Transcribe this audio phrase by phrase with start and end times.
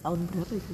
[0.00, 0.72] tahun berapa itu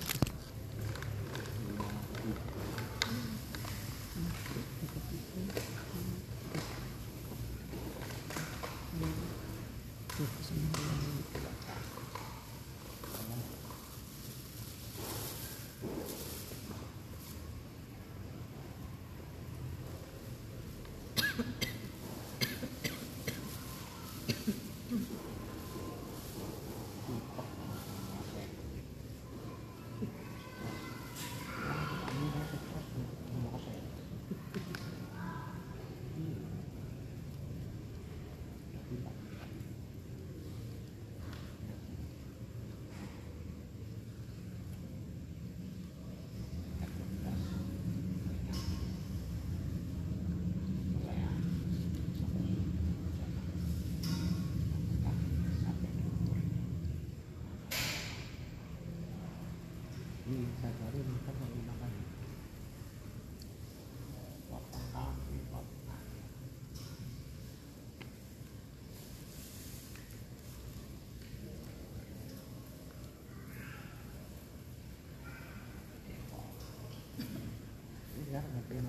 [78.66, 78.82] Gak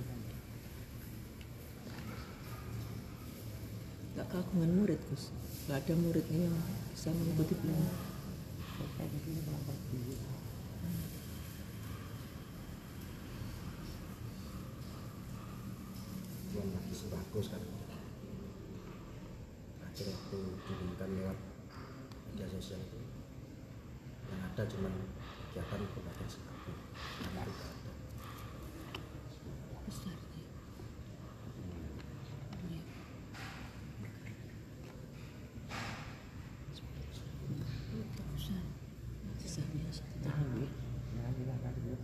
[4.33, 5.29] kagungan murid Gus?
[5.69, 6.57] Gak ada muridnya yang
[6.89, 7.85] bisa mengikuti beliau?
[16.57, 17.61] Yang lagi bagus kan
[19.85, 21.37] akhir waktu diumumkan lewat
[22.33, 22.97] media sosial itu
[24.33, 24.89] yang ada cuma
[25.53, 26.73] kegiatan pembagian sembako
[27.21, 27.91] yang baru nggak ada
[29.87, 30.43] Besar ya.
[32.67, 32.83] Iya.
[38.35, 38.63] Besar.
[39.39, 40.67] Sisanya satu tahun.
[41.15, 42.03] Ya, ini akan dilihat.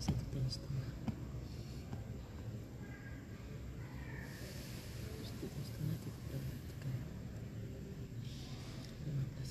[0.00, 0.88] Satu tahun setengah.
[5.28, 6.90] Satu tahun setengah tiga bulan tiga.
[9.04, 9.50] Lima belas.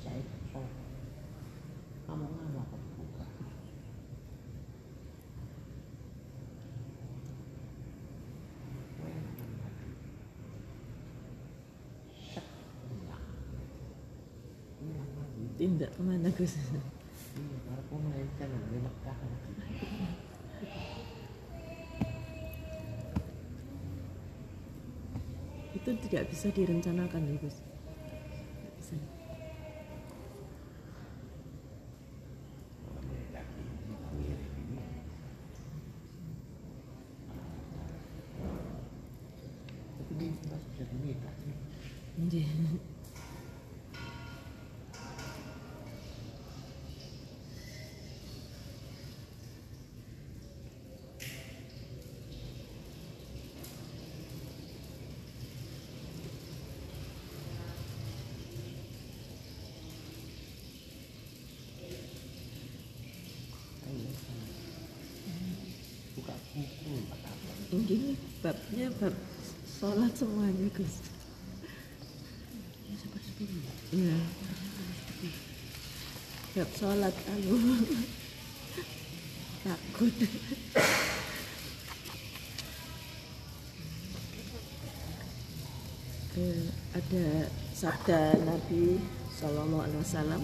[0.00, 0.64] saya kesel.
[2.08, 3.26] Kamu ngapa kok buka?
[15.60, 16.56] Tindak ke mana Gus?
[25.76, 27.60] Itu tidak bisa direncanakan ya Gus?
[27.60, 28.96] Tidak bisa.
[40.80, 41.54] seremita sih.
[42.16, 42.48] Nggih.
[63.90, 64.46] Ayo, sama.
[66.14, 67.52] Buka buku, buat apa?
[67.74, 68.79] Ini babnya bab
[69.80, 70.94] sholat semuanya Gus.
[73.90, 73.96] Ya.
[73.96, 74.18] Iya.
[76.50, 77.56] Bab sholat anu
[79.62, 80.16] takut.
[86.90, 87.26] Ada
[87.76, 88.96] sabda Nabi
[89.36, 90.42] Shallallahu Alaihi Wasallam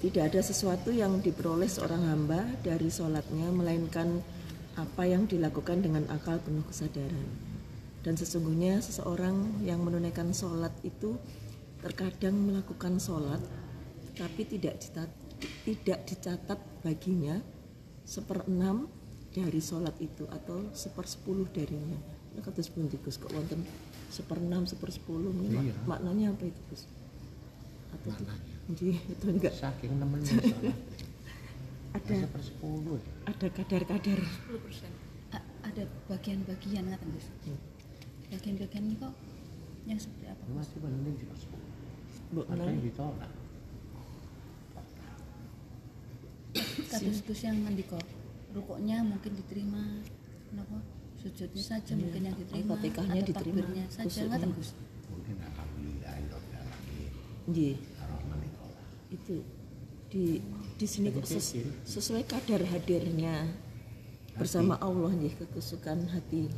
[0.00, 4.20] tidak ada sesuatu yang diperoleh seorang hamba dari sholatnya melainkan
[4.76, 7.28] apa yang dilakukan dengan akal penuh kesadaran
[8.04, 11.16] dan sesungguhnya seseorang yang menunaikan sholat itu
[11.80, 13.40] terkadang melakukan sholat
[14.16, 15.10] tapi tidak dicatat,
[15.64, 17.40] tidak dicatat baginya
[18.04, 18.88] seperenam
[19.32, 21.98] dari sholat itu atau sepersepuluh darinya
[22.32, 23.64] ini kata sepundi Gus kok wonten
[24.12, 25.74] seperenam sepersepuluh ini Iya.
[25.88, 26.84] maknanya apa itu Gus
[27.96, 28.54] atau Maknanya.
[28.66, 30.76] Nggih, itu enggak Saking nemenin sholat.
[32.06, 32.98] Ada Masa persepuluh.
[33.02, 33.12] ya?
[33.26, 37.26] ada kadar-kadar 10% A- ada bagian-bagian ngaten Gus.
[37.42, 37.58] Hmm.
[38.30, 39.14] Bagian-bagian ini kok
[39.90, 40.42] yang seperti apa?
[40.54, 41.26] Masih mending di
[42.46, 43.32] Ada yang ditolak.
[46.86, 47.98] Kados-kados yang ngendika
[48.54, 50.00] rukuknya mungkin diterima,
[50.48, 50.78] kenapa?
[51.20, 54.70] Sujudnya saja mungkin yang diterima, Fatihahnya atau diterima, takbirnya saja ngaten Gus.
[55.10, 56.12] Mungkin alhamdulillah
[58.46, 58.86] ditolak.
[59.10, 59.36] itu
[60.06, 60.24] di
[60.76, 61.56] di sini kok ses-
[61.88, 63.48] sesuai kadar hadirnya
[64.36, 66.52] bersama Allah nggih kekusukan hati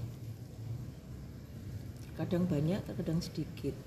[2.19, 3.79] kadang banyak kadang sedikit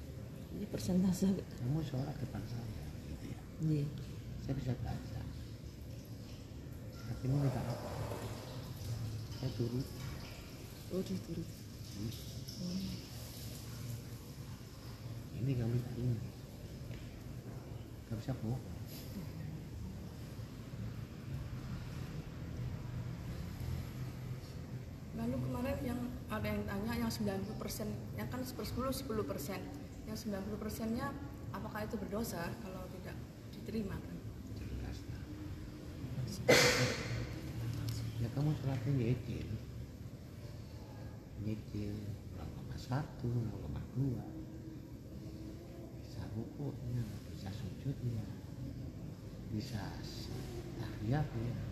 [0.56, 2.68] ini persentase Kamu sholat depan saya.
[3.08, 3.40] Gitu ya.
[4.44, 5.22] Saya bisa baca.
[7.22, 7.76] Ini minta apa?
[9.40, 9.88] Saya turut.
[10.92, 11.48] oh diturut
[15.40, 16.20] Ini kamu minta ini.
[18.12, 18.60] Gak bisa bohong.
[25.12, 26.02] lalu kemarin yang
[26.32, 29.60] ada yang tanya yang 90% yang kan sepersepuluh 10%
[30.08, 31.12] yang 90% nya
[31.52, 33.20] apakah itu berdosa kalau tidak
[33.52, 34.16] diterima kan
[38.22, 39.50] ya kamu sholatnya nyicil.
[41.42, 41.96] Nyicil
[42.38, 44.22] 0,1, 0,2.
[46.02, 48.26] Bisa rukuknya, bisa sujudnya.
[49.50, 49.82] Bisa
[50.80, 51.71] tahiyatnya.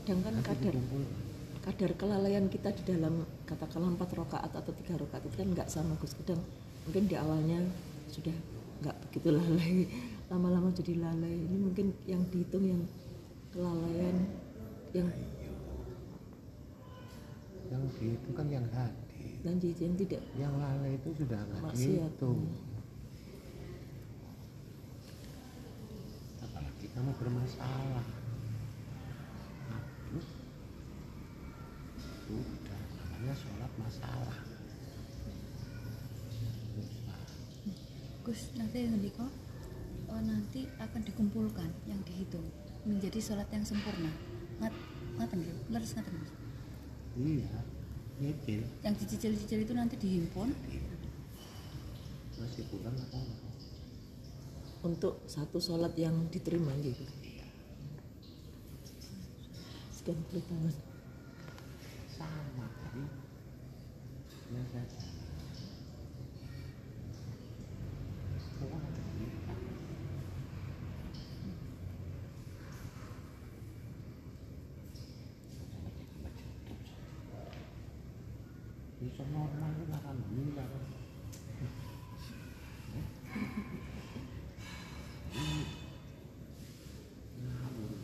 [0.00, 0.74] Kadang kan kadar
[1.60, 5.92] kadar kelalaian kita di dalam katakanlah empat rakaat atau tiga rakaat itu kan nggak sama
[6.00, 6.16] Gus.
[6.16, 6.40] Kadang
[6.88, 7.60] mungkin di awalnya
[8.08, 8.32] sudah
[8.80, 9.84] nggak begitu lalai
[10.32, 11.36] lama-lama jadi lalai.
[11.36, 12.82] Ini mungkin yang dihitung yang
[13.52, 14.16] kelalaian
[14.96, 15.08] yang
[17.70, 22.48] yang itu kan yang hadir dan yang tidak yang lalai itu sudah nggak dihitung.
[26.40, 28.19] Apalagi kamu bermasalah
[32.38, 34.38] sudah namanya sholat masalah.
[38.20, 39.26] Gus nanti ngendika
[40.12, 42.46] oh, nanti akan dikumpulkan yang dihitung
[42.86, 44.12] menjadi sholat yang sempurna.
[44.60, 44.74] Ngat,
[45.16, 46.14] ngaten nggih, leres ngaten
[47.18, 47.50] iya
[48.20, 50.52] nyicil Yang dicicil-cicil itu nanti dihimpun?
[52.38, 53.20] Masih kurang apa
[54.80, 57.04] untuk satu sholat yang diterima gitu.
[59.92, 60.72] Sekian puluh tahun
[62.20, 63.04] sama tadi
[64.52, 65.00] ya saja
[68.60, 69.54] semua ada kita
[79.00, 80.68] bisa normal itu alhamdulillah
[87.40, 87.96] Ngawur.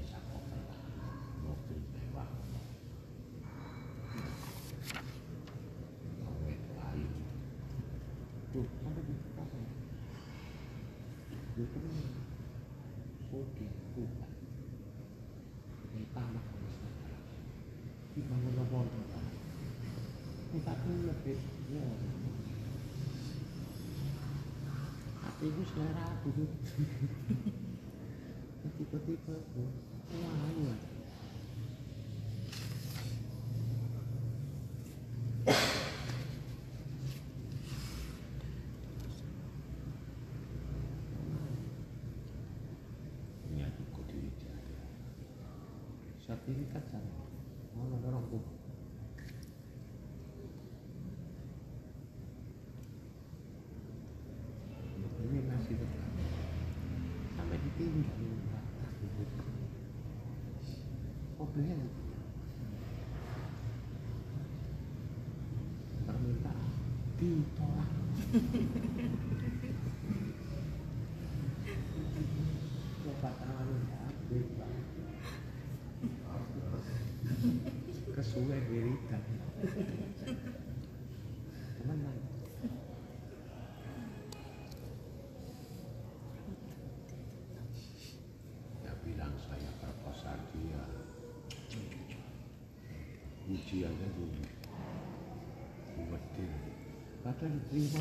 [0.00, 0.60] bisa koper
[1.44, 2.28] mobil mewah
[6.20, 7.10] Gawe lain.
[8.50, 9.62] Tuh, sampai di koper.
[11.30, 11.59] Itu kan Oke, bukan.
[11.59, 11.59] Ini tanah Nusantara.
[20.50, 21.14] Dibangun.
[21.70, 21.86] Ya.
[25.40, 26.28] Ibu selera aku.
[28.76, 29.62] Tipe-tipe aku.
[30.10, 30.74] Wah, iya.
[43.48, 44.58] Ini aku kok diri dia.
[46.40, 47.20] Sertifikat sana.
[47.76, 48.00] Mana
[48.32, 48.40] tuh?
[55.20, 56.10] Ini masih tetap
[57.36, 58.24] sampai ditinggal.
[61.36, 61.76] Mobilnya
[66.08, 66.72] permintaan
[67.20, 67.90] ditolak.
[73.04, 74.80] Coba tawarin ya, bebas.
[78.40, 79.20] Kesuwe wiridan.
[81.76, 82.16] Temenan.
[88.80, 90.88] Dia bilang saya perkosa dia.
[93.44, 94.48] Ujiannya dulu.
[96.00, 96.48] Kuwetin.
[97.20, 98.00] Padahal diterima.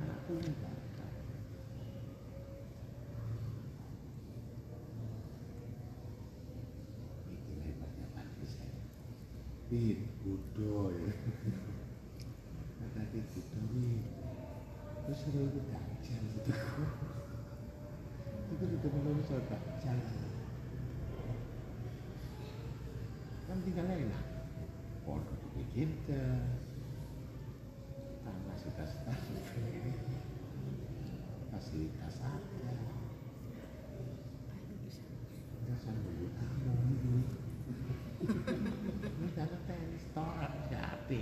[0.00, 1.12] Anakku ini gagal.
[7.28, 8.80] Itu hebatnya Pak saya.
[9.68, 11.12] Pin, budoy.
[12.80, 14.00] Kata dia budoy.
[15.04, 16.52] Terus suruh itu dajjal gitu.
[18.56, 20.00] Itu itu menurut saya dajjal.
[23.44, 24.24] Kan tinggal enak.
[25.04, 26.20] Pondok dibikin ke
[28.24, 28.96] kapasitas
[31.50, 32.72] fasilitas ada.
[35.50, 37.26] Kita sambil tamu.
[39.10, 41.20] Ini karena tenis torak siapa?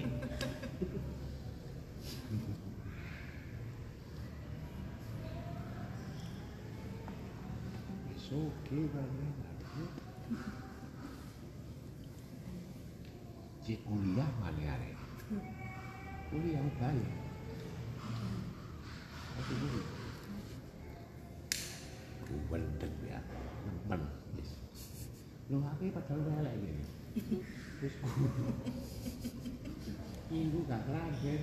[8.12, 8.57] It's okay banget.
[8.68, 8.84] Cik
[13.88, 14.92] kuliah mana hari?
[16.28, 17.16] Kuliah bayar.
[19.40, 19.80] Aku dulu.
[22.28, 23.24] Ku benteng ya,
[23.64, 24.04] nemen.
[25.48, 26.84] Lu apa padahal melek gini.
[27.80, 27.96] Terus
[30.68, 31.40] gak kelajen.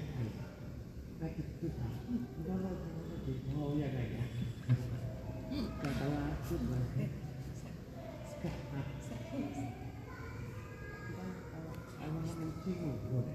[3.50, 4.30] Mau ya kayak
[5.56, 7.06] Gak tahu aku lagi.
[12.06, 13.26] Emang mencing ngobrol.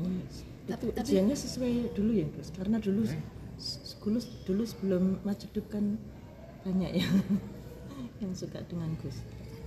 [0.00, 2.48] Oh, Ujiannya sesuai dulu ya Gus?
[2.52, 3.02] Karena dulu
[3.56, 5.96] s- dulu dulu sebelum Majeduk kan
[6.60, 7.14] banyak yang
[8.22, 9.20] yang suka dengan Gus.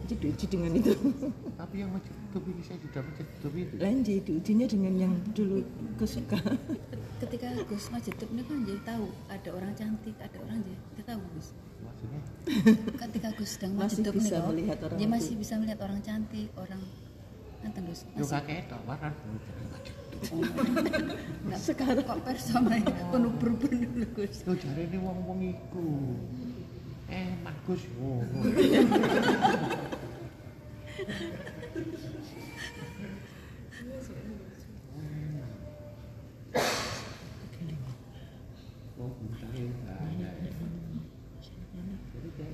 [0.04, 0.92] Jadi diuji dengan itu.
[1.62, 1.90] Tapi yang
[2.30, 3.75] tuh ini saya sudah macam tuh itu.
[3.80, 5.63] lain jadi diujinya dengan yang dulu
[5.96, 6.38] Gus suka.
[7.24, 11.22] Ketika Gus Majetuk ini kan jadi tahu ada orang cantik ada orang jadi kita tahu
[11.32, 11.48] Gus?
[11.84, 12.22] Maksudnya?
[13.00, 13.72] Ketika Gus sedang
[14.20, 15.13] bisa nih, melihat orang dia itu.
[15.16, 16.82] masih bisa melihat orang cantik orang
[17.63, 18.00] nanti Gus?
[18.12, 18.32] Yo masih?
[18.44, 18.62] kakek
[21.50, 22.80] Nek segala kok persamae
[23.12, 24.48] ono berubah dulu Gus.
[24.48, 25.88] Yo jarene wong-wong iku.
[27.12, 27.84] Eh, Mak Gus.
[28.00, 28.24] Oh,
[39.24, 39.63] mutahe.
[40.20, 40.32] Ya.
[42.13, 42.53] Jadi kayak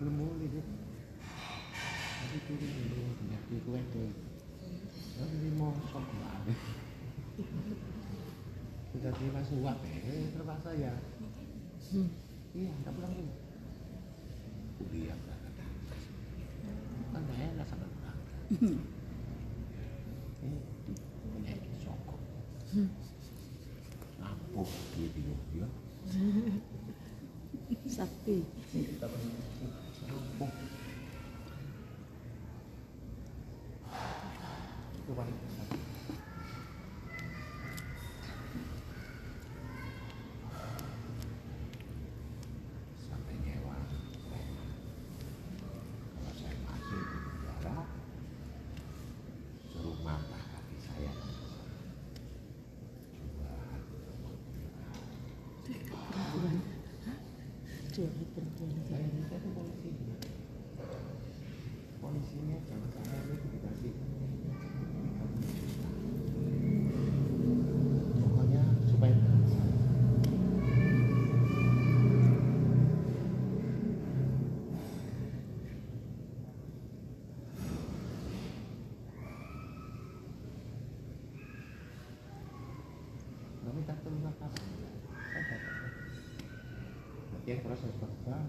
[0.00, 0.66] belum mulai deh
[2.24, 4.12] masih turun dulu jadi kue deh
[5.20, 6.56] tapi ini mosok banget
[8.96, 9.96] sudah terima suap ya
[10.32, 10.92] terpaksa ya
[12.56, 12.98] iya tapi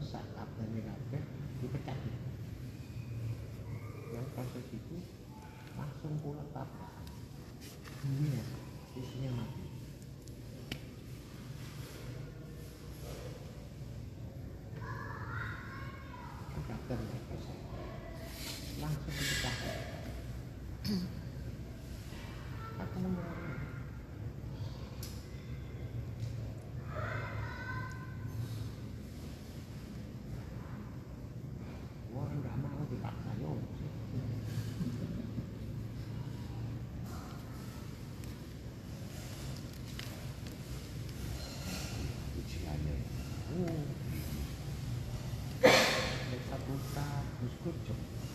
[0.02, 0.31] outside.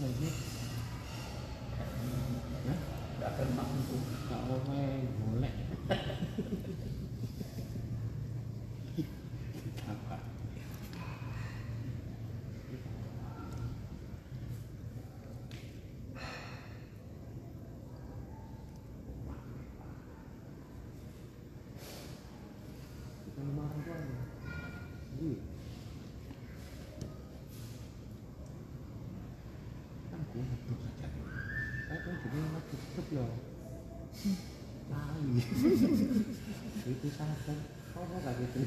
[0.07, 0.46] Gracias.
[34.91, 35.27] tai
[36.91, 37.09] itu.
[37.17, 37.59] Sadar
[37.97, 38.61] ono gak gitu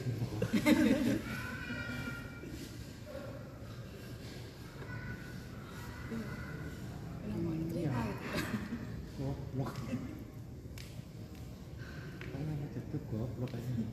[13.10, 13.86] goblok kayaknya.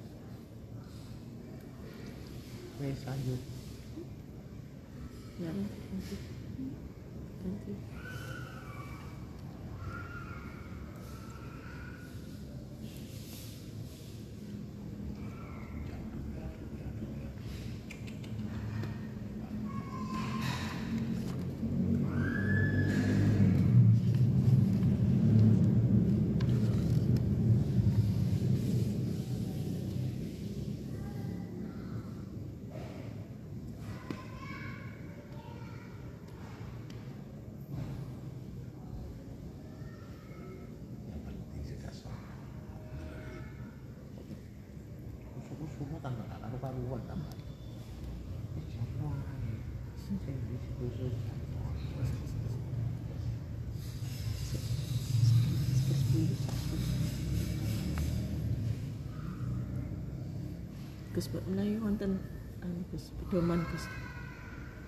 [61.17, 62.21] Gus menawi iya, wonten
[62.61, 63.89] anu Gus pedoman Gus.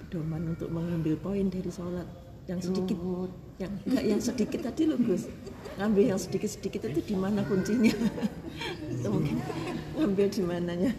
[0.04, 2.04] Pedoman untuk mengambil poin dari sholat.
[2.44, 3.32] Yang sedikit oh.
[3.56, 5.24] yang enggak yang sedikit tadi lo Gus.
[5.80, 7.96] Ngambil yang sedikit sedikit itu di mana kuncinya?
[8.92, 9.40] Atau mungkin
[9.96, 10.92] ngambil di mananya?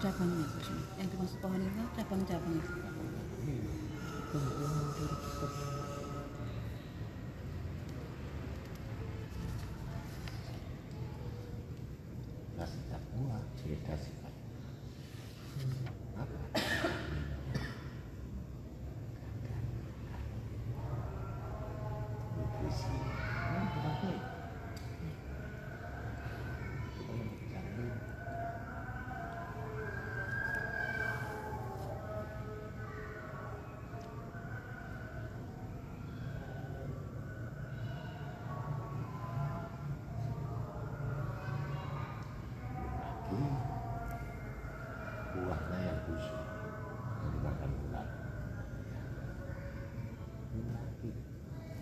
[0.00, 0.48] cabang-cabangnya
[0.96, 2.72] yang dimaksud pohon itu cabang-cabang itu
[12.60, 12.68] Nah,
[13.16, 14.19] buah cerita sih.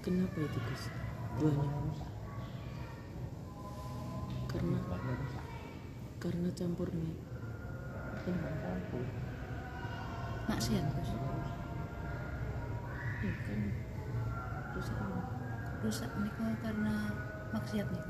[0.09, 0.85] kenapa itu guys
[1.37, 1.69] buahnya
[4.49, 5.41] karena iya, iya,
[6.17, 6.89] karena campur.
[6.89, 7.13] Mie
[10.49, 11.11] maksiat Gus.
[13.21, 13.61] ya kan?
[14.73, 14.99] Rusak
[15.85, 16.33] rusak nih
[16.65, 16.95] karena
[17.53, 18.03] maksiat nih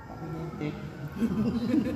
[0.10, 0.68] Tapi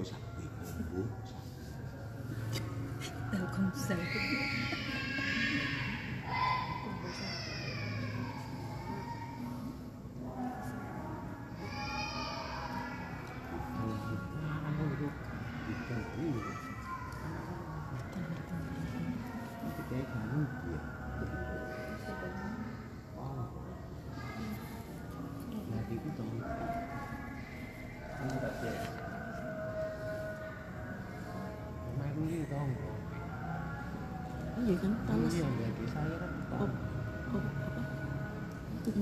[0.00, 0.21] Sakti.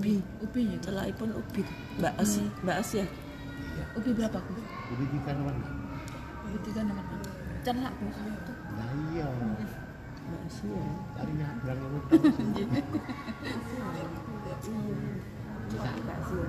[0.00, 0.78] Ubi Ubi ya.
[0.80, 1.60] Celakipun ubi
[2.00, 3.04] Mbak As Mbak As ya
[3.90, 4.64] Ubi berapa, Gus?
[4.96, 5.68] Udah ikan warna.
[6.46, 7.32] Ubi tiga nomor enam.
[7.60, 8.16] Celak, Gus.
[8.72, 9.28] Nah iya.
[9.28, 10.84] Mbak As ya
[11.20, 12.16] Cari nyabrang yang udah.
[15.68, 16.48] Mbak As ya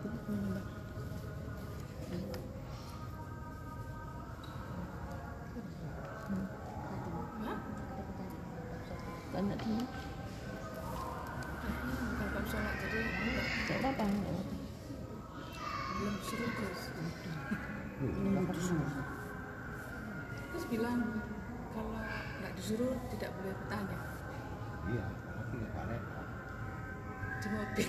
[0.00, 0.16] tanya
[9.56, 9.84] dulu
[12.48, 13.00] sholat jadi
[13.76, 14.04] apa-apa
[16.00, 16.16] belum
[20.50, 21.00] terus bilang
[21.76, 21.92] kalau
[22.56, 24.00] disuruh tidak boleh bertanya
[24.88, 25.04] Iya,
[25.36, 26.26] tapi nggak repot.
[27.40, 27.88] di mobil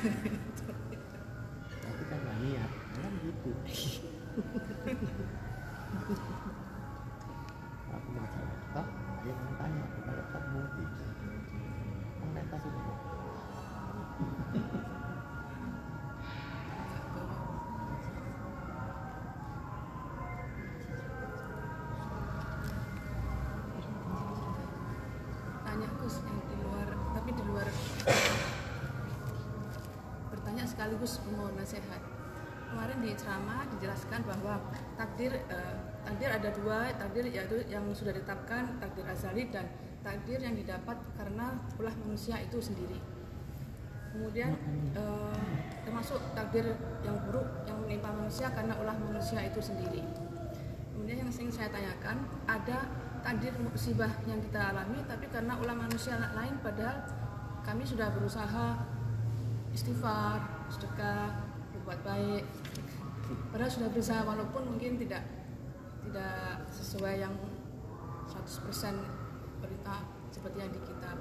[31.72, 32.04] nasihat
[32.68, 34.60] kemarin di ceramah dijelaskan bahwa
[35.00, 39.72] takdir eh, takdir ada dua takdir yaitu yang sudah ditetapkan takdir azali dan
[40.04, 43.00] takdir yang didapat karena ulah manusia itu sendiri.
[44.12, 44.52] Kemudian
[45.00, 45.48] eh,
[45.88, 46.76] termasuk takdir
[47.08, 50.04] yang buruk yang menimpa manusia karena ulah manusia itu sendiri.
[50.92, 52.84] Kemudian yang sering saya tanyakan ada
[53.24, 57.00] takdir musibah yang kita alami tapi karena ulah manusia lain padahal
[57.64, 58.76] kami sudah berusaha
[59.72, 61.41] istighfar sedekah
[61.92, 62.44] berbuat baik.
[63.52, 65.28] Padahal sudah berusaha walaupun mungkin tidak
[66.08, 67.36] tidak sesuai yang
[68.32, 68.96] 100%
[69.60, 71.20] berita seperti yang di kitab.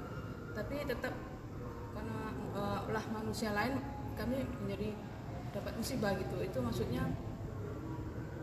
[0.54, 1.14] Tapi tetap
[1.90, 2.22] karena
[2.54, 3.82] uh, ulah manusia lain
[4.14, 4.94] kami menjadi
[5.50, 6.38] dapat musibah gitu.
[6.38, 7.02] Itu maksudnya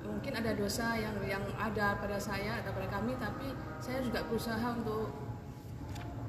[0.04, 4.68] mungkin ada dosa yang yang ada pada saya ada pada kami tapi saya juga berusaha
[4.76, 5.16] untuk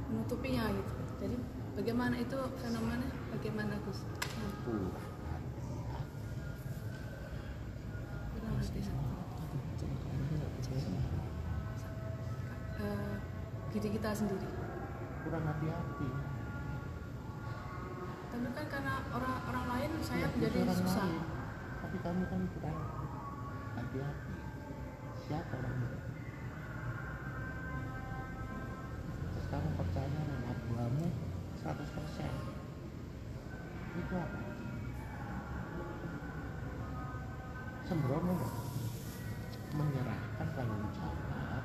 [0.06, 0.94] menutupinya gitu.
[1.26, 1.36] Jadi
[1.74, 4.06] bagaimana itu fenomena bagaimana Gus?
[4.38, 5.07] Mampu.
[13.78, 14.48] Diri kita sendiri.
[15.20, 16.08] kurang hati-hati
[18.28, 21.04] Tapi kan karena orang orang lain saya Ya, menjadi orang susah.
[21.04, 21.22] lain.
[21.78, 22.78] tapi kamu kan kurang
[23.74, 24.34] hati-hati
[25.18, 25.98] siapa orang itu
[29.28, 31.06] terus kamu percaya dengan Tuhanmu
[31.56, 31.78] 100%
[33.98, 34.40] itu apa
[37.84, 38.52] sembrono loh.
[39.70, 41.64] menyerahkan tanggung jawab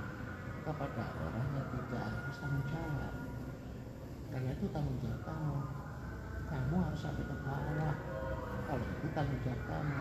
[0.63, 3.13] kepada orang yang tidak harus tanggung jawab
[4.27, 5.55] karena itu tanggung jawab kamu
[6.43, 7.35] kamu harus sampai ke
[8.63, 9.99] kalau jawab kamu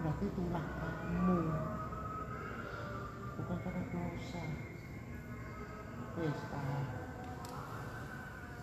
[0.00, 1.40] berarti itulah kamu.
[3.36, 4.44] Bukan karena dosa.
[6.16, 6.64] Pesta.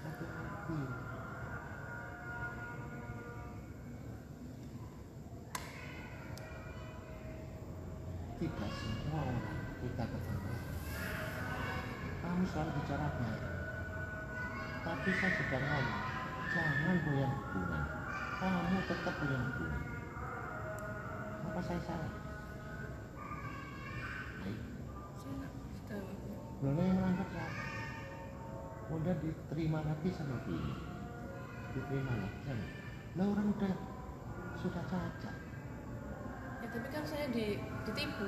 [0.06, 0.82] Hati-hati
[8.36, 10.54] tidak semua orang kita ketemu
[12.22, 13.42] kamu selalu bicara baik.
[14.86, 16.05] Tapi saya sudah ngomong
[16.56, 17.84] jangan goyang hubungan
[18.40, 19.82] kamu tetap goyang hubungan
[21.46, 22.12] apa saya salah?
[24.44, 24.60] Baik.
[26.60, 27.64] Lola yang melanggar siapa
[28.92, 30.74] udah diterima lagi sama ini
[31.74, 32.68] diterima lagi sama.
[33.16, 33.74] Lah orang udah
[34.60, 35.36] sudah cacat
[36.60, 37.56] ya tapi kan saya di,
[37.88, 38.28] ditipu.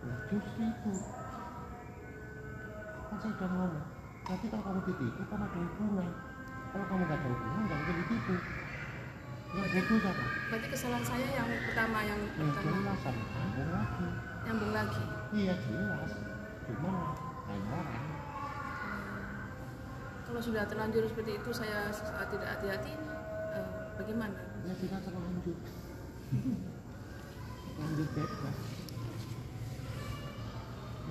[0.00, 0.92] Nah, justru itu.
[3.08, 3.86] Kan saya udah ngomong.
[4.26, 6.12] Nanti kalau kamu ditipu, kamu ada hubungan.
[6.70, 8.34] Kalau kamu gak ada hubungan, gak mungkin ditipu.
[9.50, 10.24] Yang bodoh siapa?
[10.46, 13.22] Berarti kesalahan saya yang pertama yang Yang pertama jelas sama
[13.74, 14.06] lagi.
[14.46, 15.04] nyambung lagi.
[15.34, 16.10] Iya jelas.
[16.70, 16.92] Cuma
[17.50, 18.06] lain orang.
[20.30, 22.94] Kalau sudah terlanjur seperti itu saya uh, tidak hati-hati
[23.58, 24.38] uh, bagaimana?
[24.62, 25.58] Ya tidak terlanjur.
[27.82, 28.56] Lanjut bebas.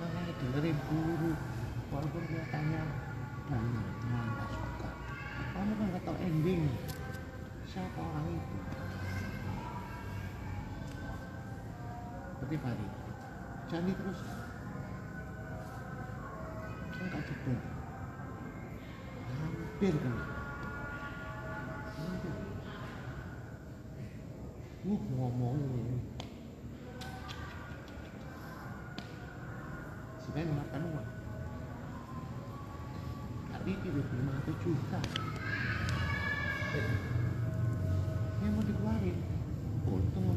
[0.00, 1.32] Makanya dengerin guru.
[1.92, 2.82] Walaupun kelihatannya
[3.50, 4.69] banyak nggak suka.
[5.60, 6.72] Kamu kan nggak tahu ending.
[7.68, 8.56] Siapa orang itu?
[12.32, 12.88] Seperti Fahri.
[13.68, 14.38] Jangan diteruskan.
[16.96, 17.60] Enggak jebol.
[19.36, 19.94] Hampir.
[21.92, 22.34] Hampir.
[24.88, 26.00] Uh, ngomong ini.
[30.24, 31.08] Sebenarnya makan uang.
[33.52, 35.00] Tapi tidur 500 juta.
[36.70, 39.18] Yang mau dikeluarin.
[39.90, 40.29] Untung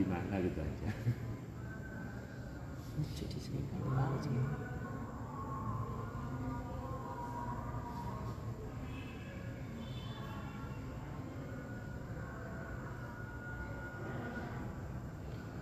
[0.00, 0.90] di mana gitu aja.
[3.20, 3.60] Jadi saya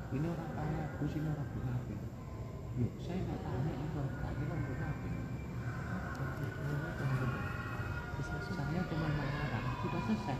[0.08, 2.00] ini orang kaya Gus ini orang munafik
[2.80, 5.14] Loh, saya nggak tanya ini orang kaya orang munafik
[8.18, 10.38] saya cuma melarang sudah selesai?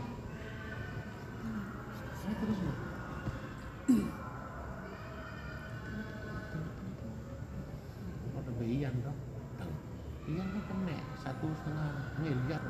[2.19, 2.88] Saya terus mau
[8.69, 9.17] Ian dong.
[10.29, 11.89] Ian kan kena satu setengah
[12.21, 12.61] miliar.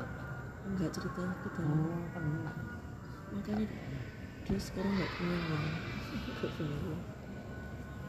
[0.64, 1.76] Enggak cerita ke dalam.
[1.76, 2.52] oh kena
[3.36, 3.66] Makanya
[4.48, 5.66] dia sekarang nggak punya uang.
[6.40, 7.04] Nggak punya uang.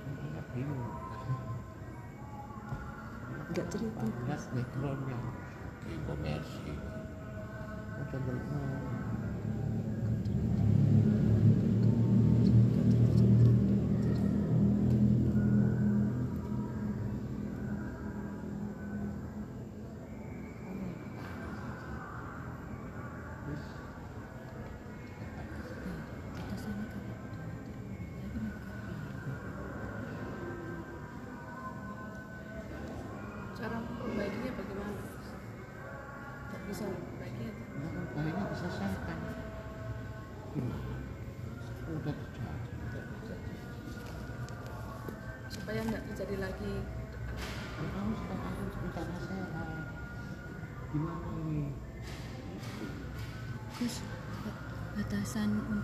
[0.08, 0.84] Makanya bingung
[3.52, 4.04] Nggak cerita.
[4.56, 5.20] backgroundnya
[6.08, 6.72] komersi
[8.02, 9.01] udah belum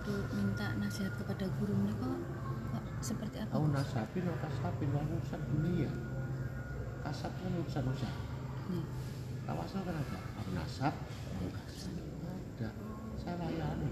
[0.08, 2.16] untuk minta nasihat kepada guru ini kok,
[3.04, 3.52] seperti apa?
[3.60, 3.68] Gus?
[3.76, 5.90] nasabin atau kasabin wah urusan dunia.
[7.04, 8.16] Kasab kan urusan usaha
[8.72, 8.84] Nih,
[9.44, 10.18] tawasul kan ada?
[10.40, 10.94] Aku nasab
[11.36, 12.70] aku kasab ada.
[13.20, 13.90] Saya layani.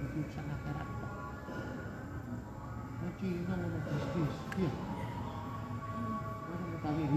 [0.00, 0.88] Itu urusan akhirat
[3.16, 4.36] Cina mau bisnis.
[4.60, 4.72] Iya.
[6.52, 7.08] Mau kawin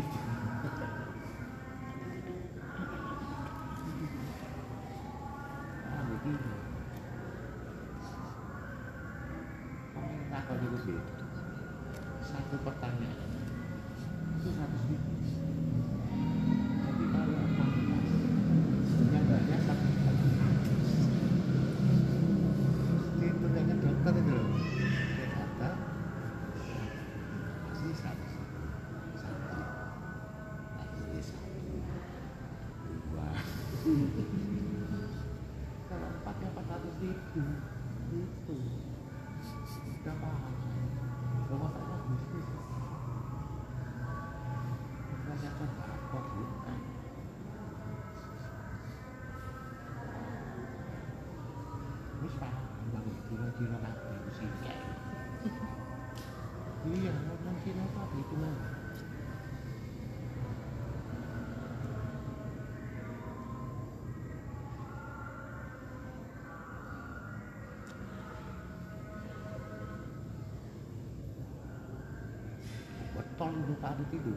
[73.50, 74.34] betul untuk tadi itu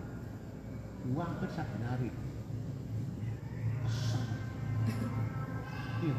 [1.12, 2.08] uang kan saben hari.
[3.84, 4.24] Kesel
[6.00, 6.16] iya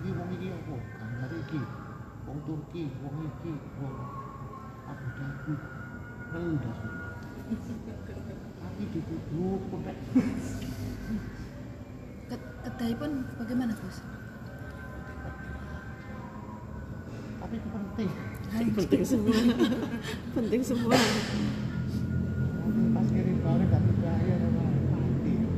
[0.00, 0.76] iki wong iki apa?
[0.96, 1.60] Gambar iki
[2.24, 3.94] wong Turki wong iki wong
[4.88, 5.54] Abu Dhabi.
[6.32, 7.12] Rendah semua.
[8.62, 9.80] Tapi dituduh kok
[12.32, 14.00] Ke- kedai pun bagaimana Gus?
[17.42, 18.08] tapi itu penting.
[18.72, 19.34] Penting semua.
[20.38, 20.96] Penting semua
[22.92, 24.62] pas kirim barang gak dibayar sama
[24.94, 25.48] mati ya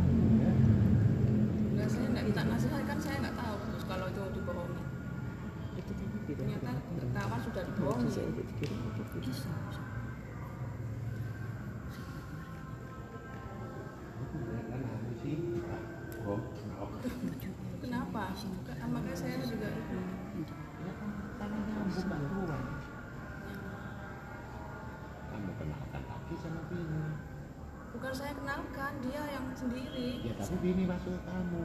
[1.75, 4.83] Enggak, saya nggak minta nasihat kan saya nggak tahu terus kalau itu dibohongi
[5.75, 8.07] itu tadi bilang ternyata ketahuan sudah dibohongi.
[8.07, 8.43] Bisa itu
[14.70, 16.41] kan
[17.82, 18.22] kenapa?
[18.66, 19.68] Kan- makanya saya juga
[20.85, 21.11] ya kan
[21.41, 22.62] karena nyambung mbak tuan
[25.35, 27.03] kamu kenalkan lagi sama Bini
[27.95, 30.11] bukan saya kenalkan dia yang sendiri.
[30.26, 31.62] Ya tapi Bini masuk ke kamu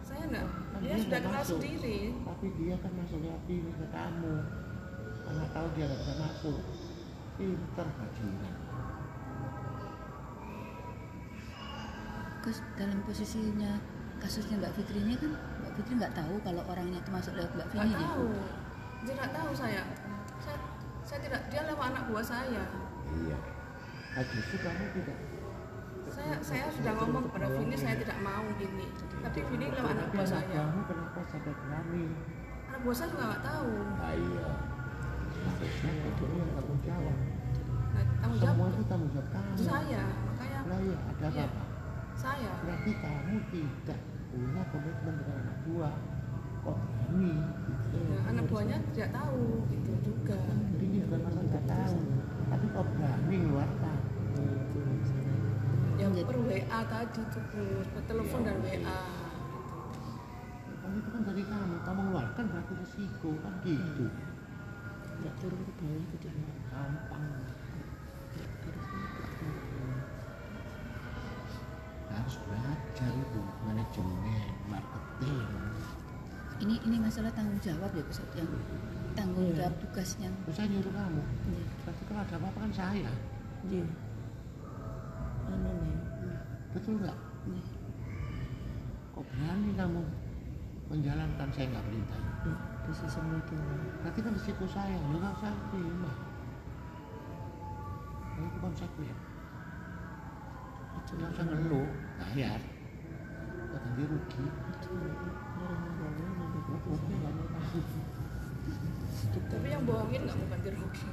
[0.00, 1.58] saya nggak Kan dia dia sudah kenal masuk.
[1.60, 1.98] sendiri.
[2.24, 4.34] Tapi dia kan masuknya Bini ke kamu
[5.30, 6.58] karena tahu dia nggak bisa masuk.
[7.38, 8.54] Pinter bajingan
[12.40, 13.78] Gus dalam posisinya
[14.20, 17.66] kasusnya Mbak Fitri ini kan Mbak Fitri nggak tahu kalau orangnya itu masuk lewat Mbak
[17.70, 18.00] nggak Fini ya?
[18.02, 18.26] tahu.
[19.06, 19.82] Tidak tahu saya.
[20.42, 20.58] Saya
[21.06, 22.62] saya tidak dia lewat anak buah saya.
[23.10, 23.38] Iya.
[24.10, 25.18] Nah, justru kamu tidak
[26.10, 28.86] saya saya sudah ngomong kepada Vini saya tidak mau ini
[29.22, 30.58] tapi Vini lewat anak buah saya.
[30.58, 32.04] kamu kenapa sampai berani?
[32.66, 33.72] Anak buah saya juga nggak tahu.
[33.78, 34.69] Nah iya
[35.44, 37.16] harusnya kamu yang tanggung jawab.
[38.20, 39.52] Tanggung jawab semua itu tanggung jawab kamu.
[39.56, 41.44] Saya makanya iya ada Iya.
[41.48, 41.62] apa?
[42.20, 42.50] saya.
[42.60, 43.98] Berarti kamu tidak
[44.30, 45.96] punya komitmen dengan anak buah.
[46.60, 46.78] Kok
[47.16, 47.32] gitu
[47.90, 50.38] Nah, anak buahnya tidak tahu itu juga.
[50.78, 51.98] Ini bukan masalah tidak tahu.
[52.50, 53.98] Tapi kok berani ngeluarkan?
[55.98, 57.42] Yang per WA tadi tuh
[57.92, 59.00] per telepon dan WA
[60.80, 61.76] kan itu kan dari kamu.
[61.82, 64.06] Kamu ngeluarkan berarti resiko kan gitu
[65.20, 66.16] nggak turun ke bawah itu
[66.72, 67.24] gampang.
[72.10, 75.46] Harus belajar itu manajemen marketing.
[76.60, 78.50] Ini ini masalah tanggung jawab ya Gus yang
[79.16, 79.64] tanggung Iya.
[79.64, 80.28] jawab tugasnya.
[80.52, 81.22] saya nyuruh kamu.
[81.48, 81.64] Iya.
[81.82, 83.10] berarti kalau ada apa-apa kan saya.
[83.64, 83.86] Iya.
[85.48, 85.98] Anu nih.
[86.76, 87.18] Betul nggak?
[87.48, 87.62] Iya.
[89.10, 90.00] kok berani kamu
[90.90, 91.48] menjalankan?
[91.52, 92.20] Saya nggak perintah.
[92.44, 92.54] Ya,
[92.90, 93.54] bisa semua itu.
[94.02, 96.10] Berarti kan risiko saya lu nggak saya terima.
[98.34, 99.30] Nah, itu konsekuensi
[101.00, 101.88] itu nggak usah ngeluh.
[102.18, 102.60] Bayar.
[103.70, 104.44] Nggak ganti rugi.
[109.50, 111.08] Tapi yang bohongin nggak mau ganti rugi?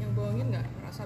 [0.00, 1.04] Yang bohongin nggak merasa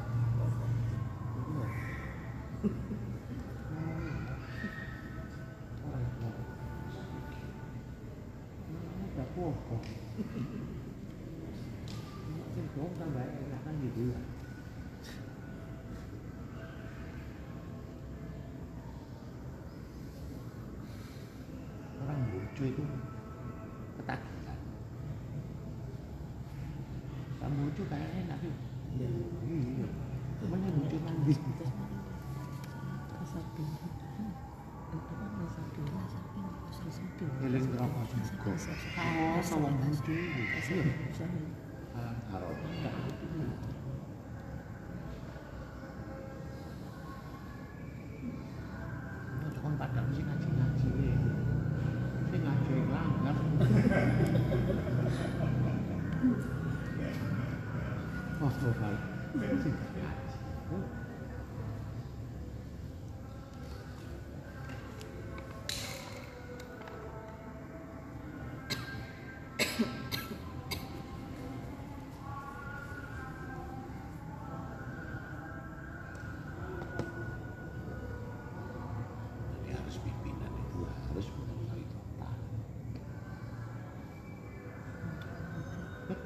[9.44, 9.76] Orang tua.
[9.84, 10.84] Ini udah bohong.
[12.54, 14.20] sing dong tambah enak kan gitu ya
[22.04, 22.84] orang lucu itu
[23.98, 24.58] ketagihan
[27.42, 28.54] kamu lucu kayak enak sih
[28.94, 29.10] Ya.
[29.50, 29.90] iya
[30.38, 31.83] cuman yang lucu mandi Rasa
[37.24, 37.46] rasa ping.
[37.48, 38.50] eling berapa juga
[38.94, 41.38] kalau sama lucu iya Usaha.
[41.94, 43.26] alam karo enggak gitu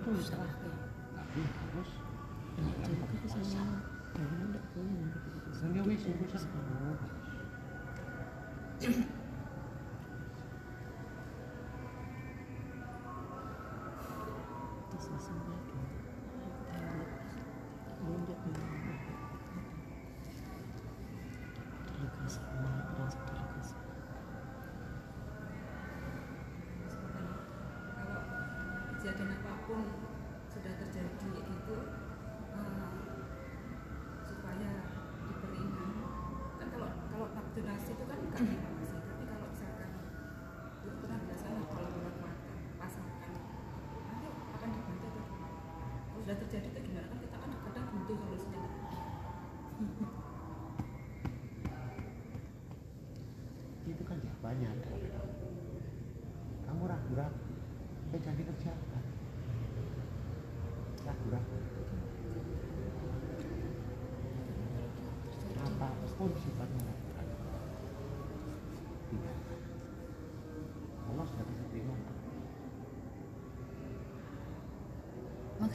[0.09, 0.73] Betul, Salah ya.
[1.13, 1.91] tapi harus
[2.57, 3.45] Jadi dalam kita kepuasan.
[3.45, 3.77] sama
[4.17, 6.03] bangun enggak boleh nanti kita Dan ya wis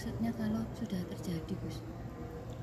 [0.03, 1.79] Maksudnya kalau sudah terjadi Gus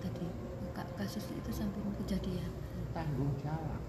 [0.05, 0.29] Tadi
[0.77, 2.53] ka- kasus itu sampai kejadian
[2.93, 3.80] Tanggung jawab.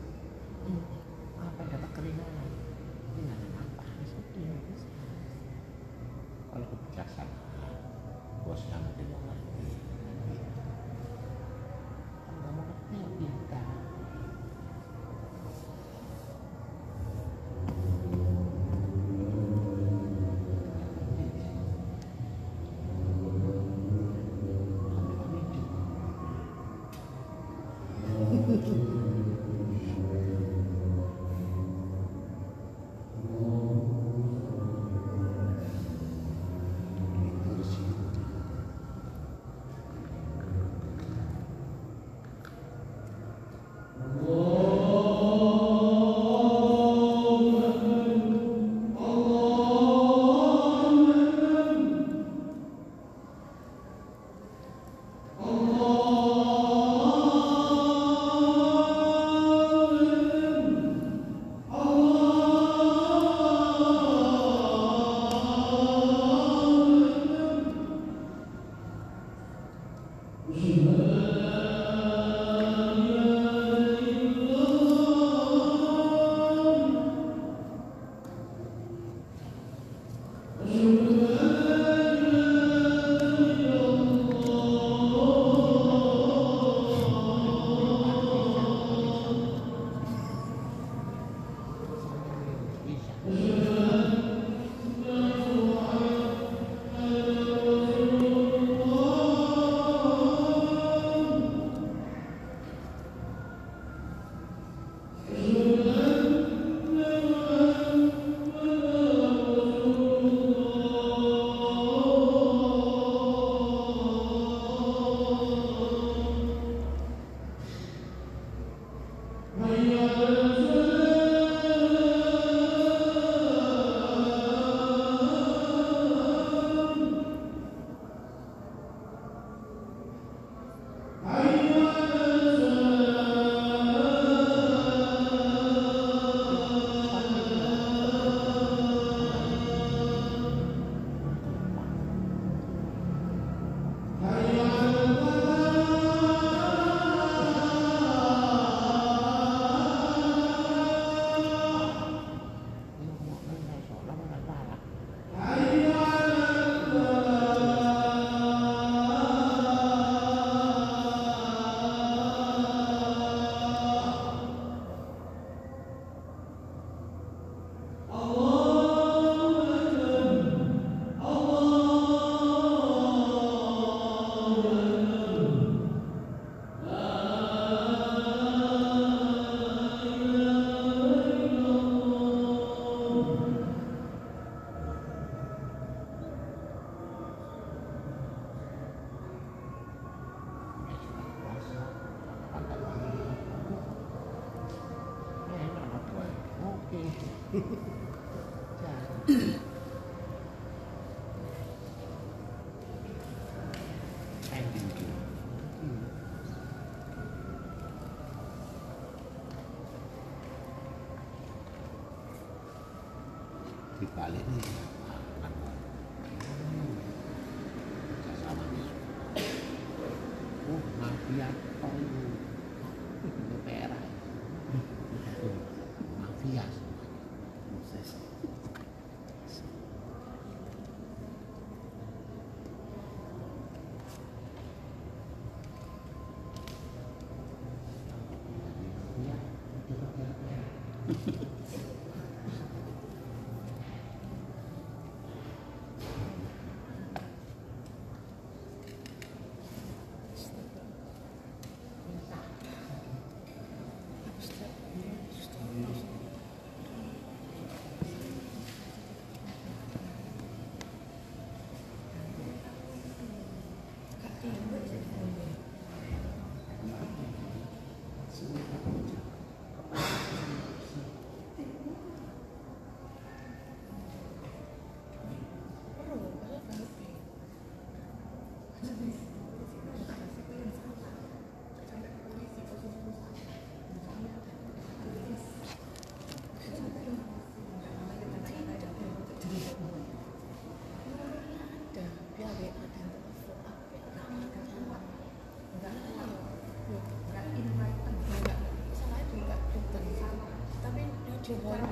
[301.52, 301.91] su forma.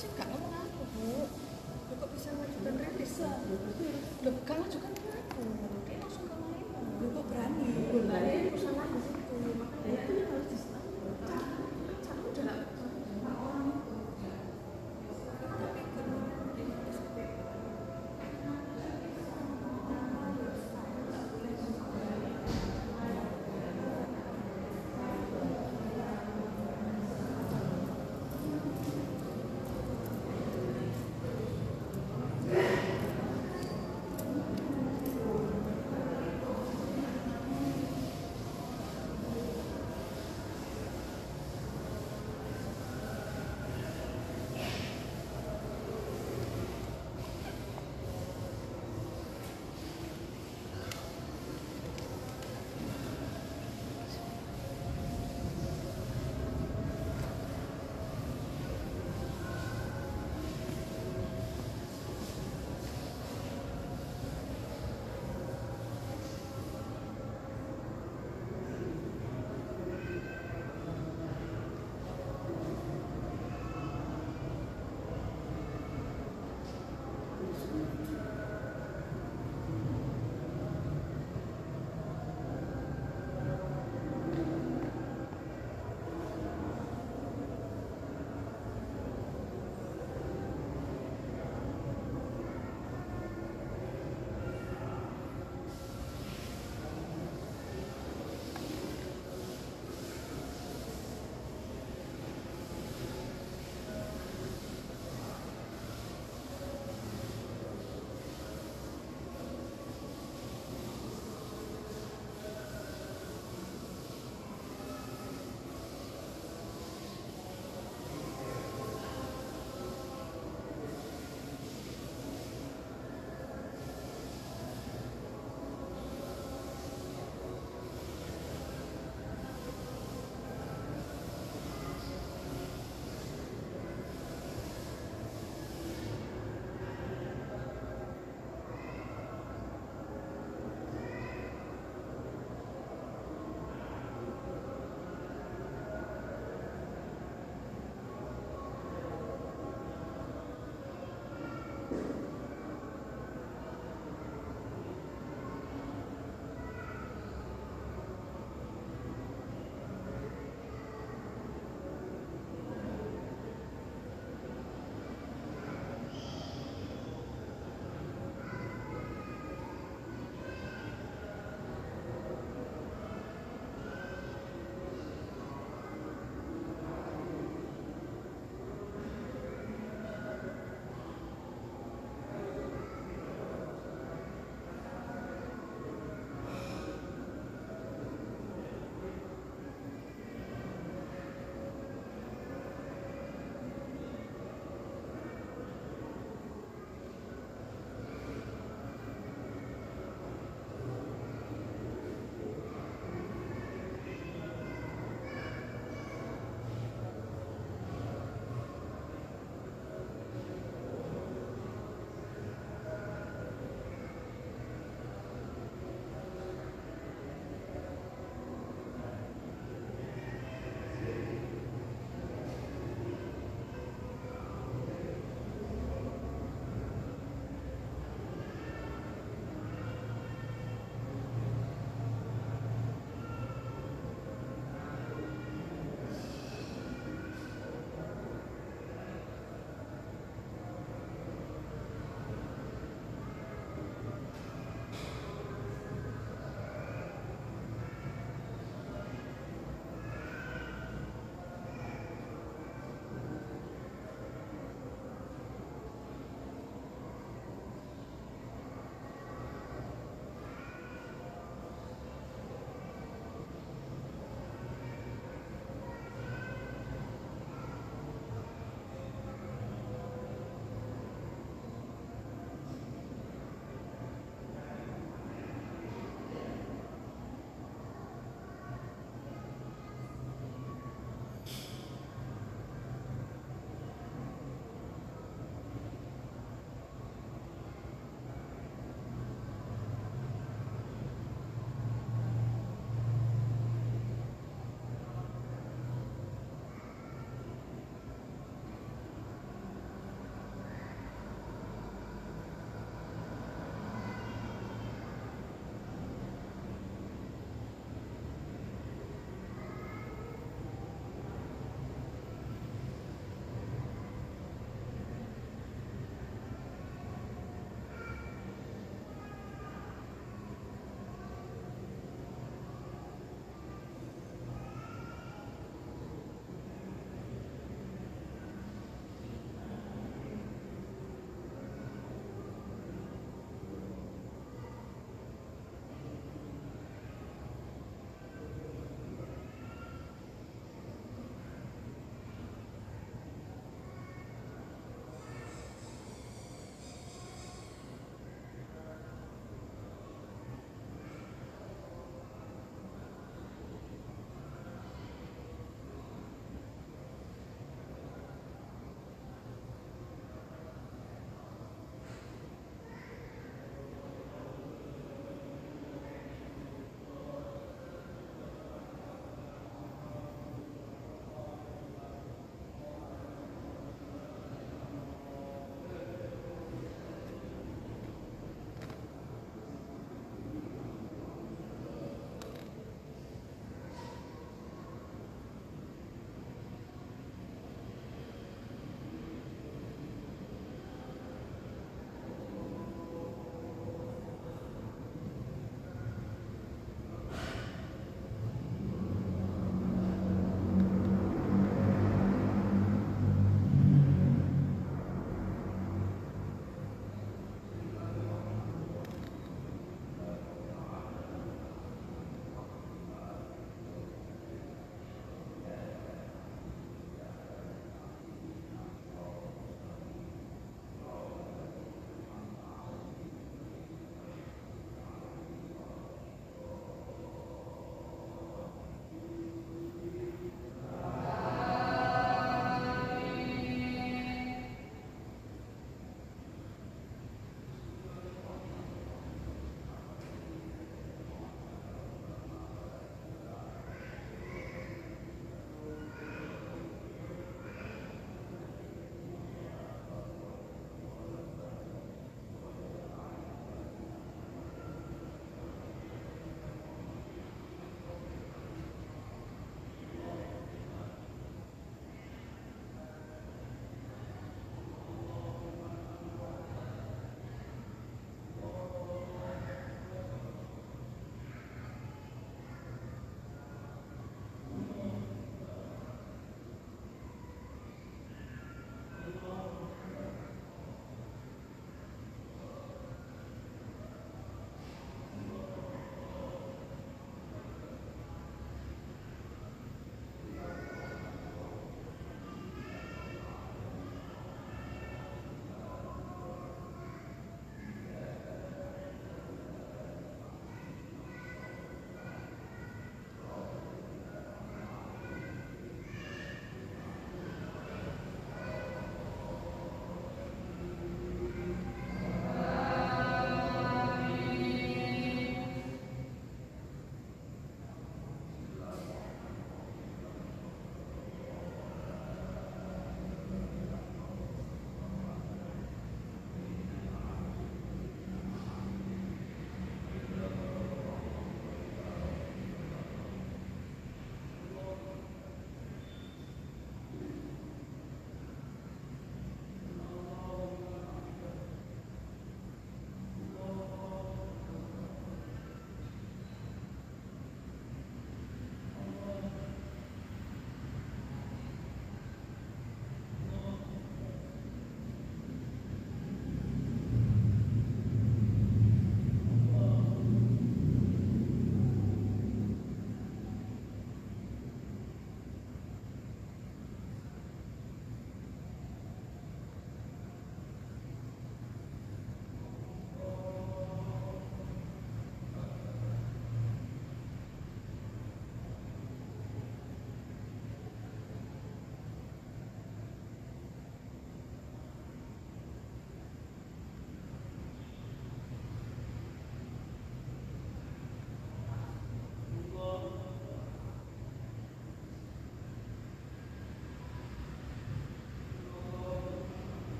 [0.00, 0.08] sih?
[0.16, 1.28] Nggak ngomong aku bu.
[2.00, 3.36] Kok bisa ngajukan rilis loh
[4.20, 4.89] nggak ngajukan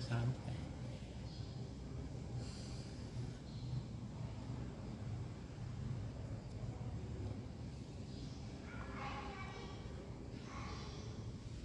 [0.00, 0.56] saya sampai.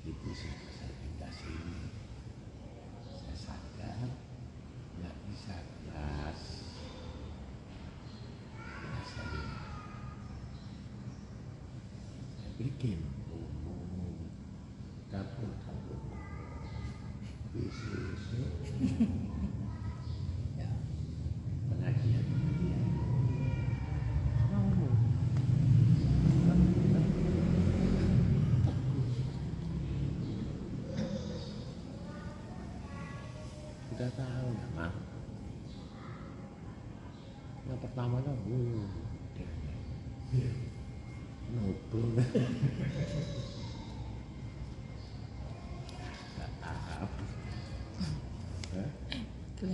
[0.04, 1.80] Itu sih saya pindah sini.
[3.16, 4.12] Saya sadar
[5.00, 6.42] nggak bisa kelas.
[8.60, 9.48] Saya saya
[12.60, 13.00] bikin
[13.32, 14.28] umum
[15.08, 16.04] dapur dapur
[17.56, 20.70] bisnis ya
[33.90, 34.94] sudah tahu ya mak
[37.66, 38.86] yang pertama kan uh,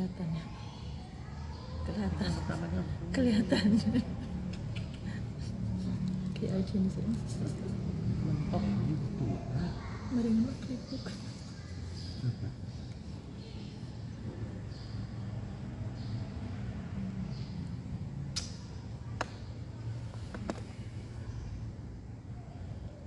[0.01, 0.45] kelihatan ya
[1.85, 2.29] kelihatan.
[3.13, 3.67] Kelihatan
[6.33, 7.05] kayak aja nih sih
[8.25, 9.25] mentok gitu.
[9.53, 9.73] Hah?
[10.09, 11.05] mending keripuk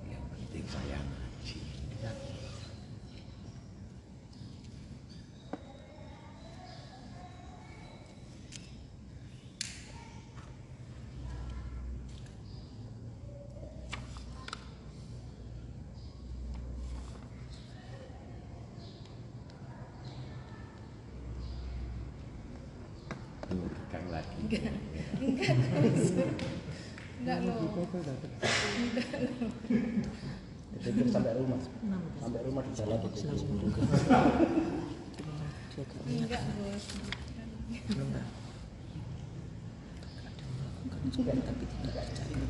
[0.06, 1.58] yang penting saya ngaji
[2.04, 2.12] Ya.
[23.54, 23.70] Tuh,
[24.24, 24.40] Lagi.
[24.44, 24.64] Enggak.
[25.20, 25.52] Enggak,
[25.94, 26.10] Gus.
[27.20, 27.56] Enggak loh.
[30.74, 31.58] Dipikir sampai rumah
[32.18, 33.08] sampai rumah di jalan itu
[36.04, 36.84] Enggak, Gus.
[41.44, 42.40] tapi tidak percaya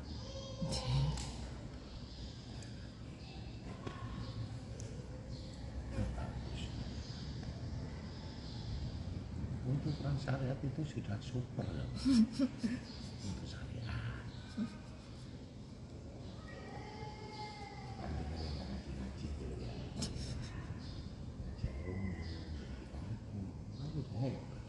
[9.62, 11.84] Untuk perang syariat itu sudah super ya.
[13.22, 14.20] Untuk syariat.
[17.98, 19.72] Pandangan yang ngaji-ngaji itu ya.
[21.42, 22.16] Ngaji umum,
[23.78, 24.64] Kamu udah hebat.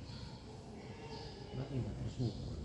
[1.58, 2.58] Nanti nggak bersyukur.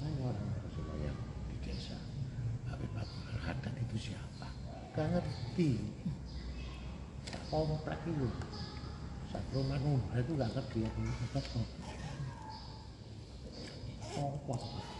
[0.00, 1.96] Makanya orang Rasulullah yang di desa
[2.68, 4.48] Habib Abdul Haddad itu siapa?
[4.96, 5.70] Gak ngerti.
[7.52, 8.28] Komplek itu.
[9.30, 10.90] Saat rumah Nuh itu gak ngerti ya.
[10.90, 11.40] Itu
[14.10, 14.90] Komplek.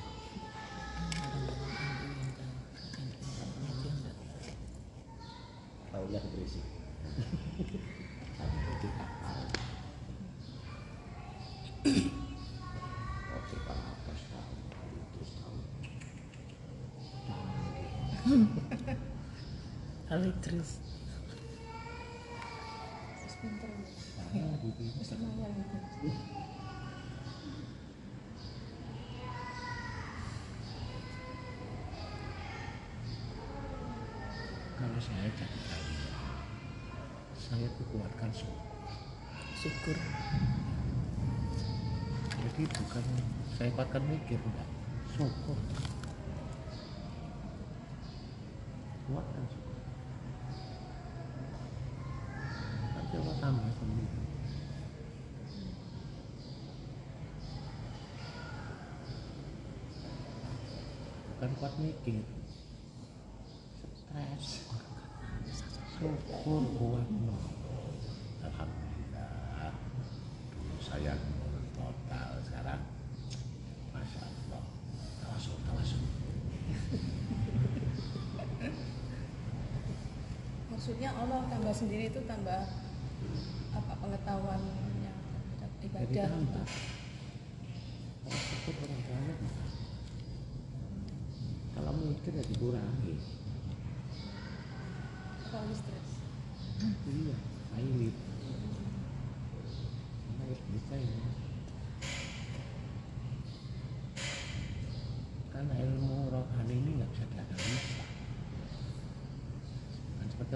[6.00, 6.62] tahunya berisi
[8.40, 9.38] Sampai di kapal.
[13.36, 13.76] Oke, Pak
[14.32, 15.56] tahu.
[20.08, 20.80] Alitris
[24.70, 25.02] Gitu.
[34.80, 35.82] Kalau saya jadi kalian,
[37.36, 38.70] saya tuh kuatkan syukur.
[39.58, 39.96] syukur
[42.40, 43.04] Jadi bukan
[43.58, 44.68] saya kuatkan mikir, enggak.
[45.12, 45.58] Syukur.
[49.10, 49.76] Kuatkan syukur.
[52.96, 54.20] Nanti Allah tambah sendiri.
[61.60, 62.24] Kuat mikir.
[63.92, 64.64] Stres.
[66.00, 66.64] Syukur
[67.04, 67.36] no.
[68.40, 69.76] Alhamdulillah.
[70.56, 72.80] Dulu saya menurun total sekarang.
[73.92, 74.64] Masya Allah.
[75.20, 76.00] Tawasul, tawasul.
[80.72, 82.60] Maksudnya Allah tambah sendiri itu tambah
[83.76, 85.12] apa pengetahuannya
[85.60, 86.24] terhadap Jadi ibadah.
[86.24, 86.64] tambah.
[88.24, 89.38] Kalau syukur orang banyak.
[91.80, 93.16] Kalau mikir ya dikurangi.
[95.48, 96.08] Terlalu stres.
[97.08, 97.36] Iya,
[97.72, 98.16] pilot.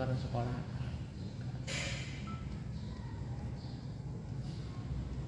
[0.05, 0.59] Orang sekolah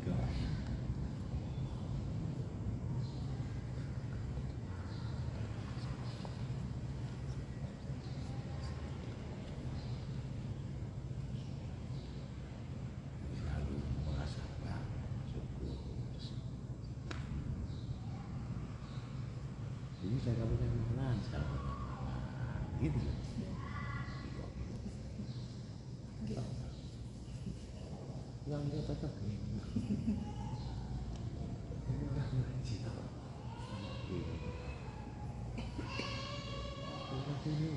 [0.05, 0.37] Gas.
[13.33, 14.81] Selalu muhasabah,
[15.33, 15.81] syukur.
[20.05, 21.65] Jadi saya kamu yang mana sekarang
[22.79, 23.17] gitu loh.
[23.41, 24.87] Yang dia tetap ini.
[26.27, 28.46] Ini udah ngaji tau.
[28.57, 28.73] Ini.
[37.17, 37.71] Udah ini.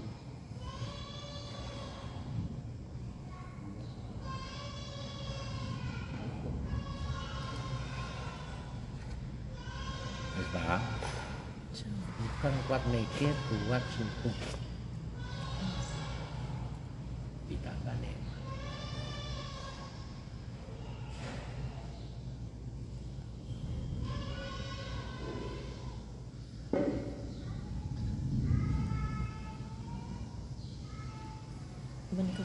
[10.40, 10.80] Wis, Pak.
[12.20, 14.49] bukan kuat mikir kuat syukur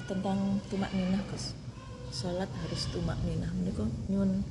[0.04, 1.56] tentang tumak ninah Gus.
[2.12, 3.50] Sholat harus tumak ninah.
[3.56, 4.44] Menikah nyun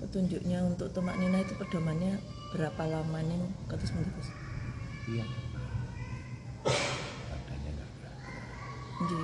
[0.00, 2.22] petunjuknya untuk tumak ninah itu pedomannya
[2.54, 3.40] berapa lama nih?
[3.66, 4.28] Katus Gus.
[5.10, 5.26] Iya.
[8.94, 9.20] Jadi,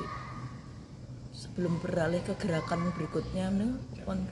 [1.33, 3.71] sebelum beralih ke gerakan berikutnya nih
[4.05, 4.29] won-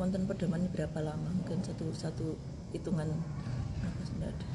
[0.00, 1.28] wonten pedoman berapa lama?
[1.42, 2.38] Mungkin satu satu
[2.72, 3.06] hitungan
[3.84, 4.46] apa sudah ada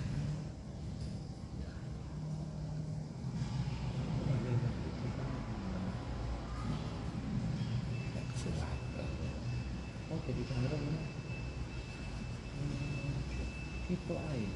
[10.09, 11.01] oh jadi beneran ya
[12.59, 13.15] Hmm,
[13.87, 14.51] itu air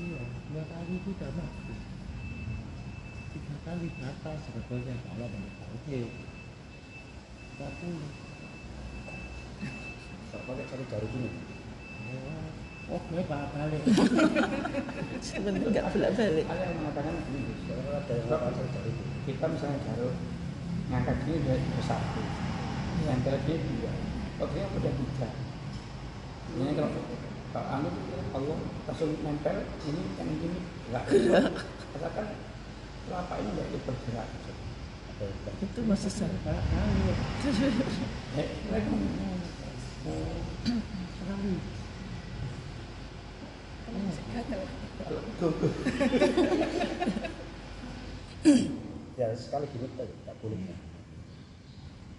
[0.00, 1.74] iya dua kali itu udah mati
[3.30, 6.10] tiga kali batal sebetulnya kalau banyak tauhid
[10.30, 11.30] pakai cari jari gini
[12.90, 13.82] oh gue balik
[15.22, 20.16] sebenarnya nggak bolak balik ada yang mengatakan begini ada yang jari gini kita misalnya jarum
[20.90, 22.22] ngangkat gini udah satu.
[23.06, 23.92] Nempel gini dua.
[24.42, 25.28] Oke udah tiga.
[26.58, 26.90] Ini kalau
[27.54, 27.88] kalau anu
[28.34, 28.58] Allah
[28.90, 29.56] langsung nempel
[29.86, 30.58] ini yang gini
[30.90, 31.04] enggak
[31.94, 32.26] asalkan
[33.06, 34.69] kelapa ini enggak bergerak yang
[35.20, 36.12] itu masih
[45.40, 45.68] gogo
[49.20, 49.66] ya sekali
[49.96, 50.56] tak tak boleh.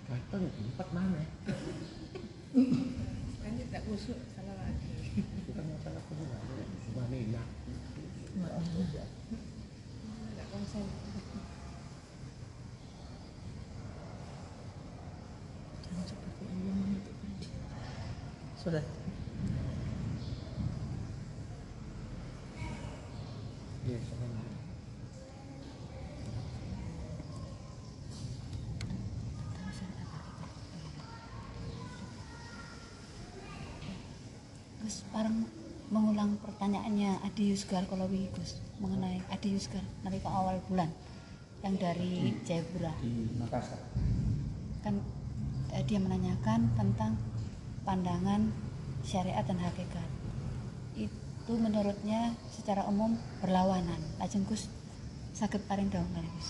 [0.05, 1.23] Gatel empat mana
[3.41, 5.23] Kan tidak kusuk, salah lagi.
[5.49, 6.37] bukan masalah kedua
[6.85, 7.47] cuma minyak
[10.31, 10.85] Tidak konsen.
[15.81, 17.31] Jangan seperti Allah menentukan
[18.61, 18.85] Sudah.
[23.89, 23.97] Iya.
[34.81, 35.49] Gus parang
[35.89, 40.93] mengulang pertanyaannya Adi Yusgar Kolowi Gus mengenai Adi Yusgar nalika awal bulan
[41.65, 43.81] yang dari Jayapura di Makassar
[44.85, 45.01] kan
[45.73, 47.17] eh, dia menanyakan tentang
[47.83, 48.53] pandangan
[49.01, 50.09] syariat dan hakikat.
[50.97, 53.99] Itu menurutnya secara umum berlawanan.
[54.21, 54.69] Lajeng Gus
[55.31, 56.49] sakit paring dong kali Gus.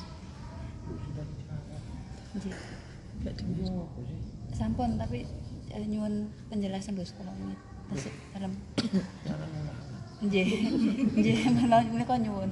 [4.52, 5.24] Sampun tapi
[5.72, 7.56] eh, nyuwun penjelasan Gus kalau ini
[7.91, 8.52] tasik dalam.
[8.76, 9.74] Ngulangnya.
[10.22, 10.49] nggih.
[11.18, 12.52] Nggih menawi menika nyuwun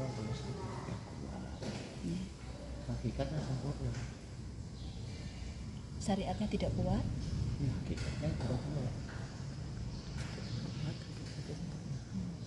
[0.00, 1.40] Orang mesti tidak kuat.
[2.88, 3.92] Hakikatnya sempurna.
[6.00, 7.04] syariatnya tidak kuat
[7.60, 8.94] Ya, hakikatnya tidak kuat.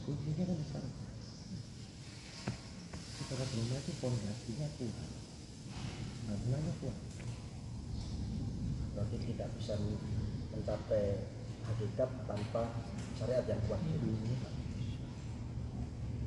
[0.03, 0.89] Kuncinya kan di sana.
[3.21, 5.09] Secara belum itu fondasinya kuat.
[6.25, 6.97] Bangunannya kuat.
[8.93, 9.79] berarti tidak bisa
[10.51, 11.23] mencapai
[11.63, 12.67] hakikat tanpa
[13.15, 13.79] syariat yang kuat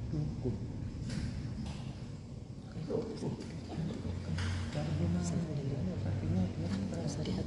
[0.08, 0.56] Dukun.
[4.72, 5.36] Cara gimana?
[6.00, 7.44] Artinya dia merasa Syariat.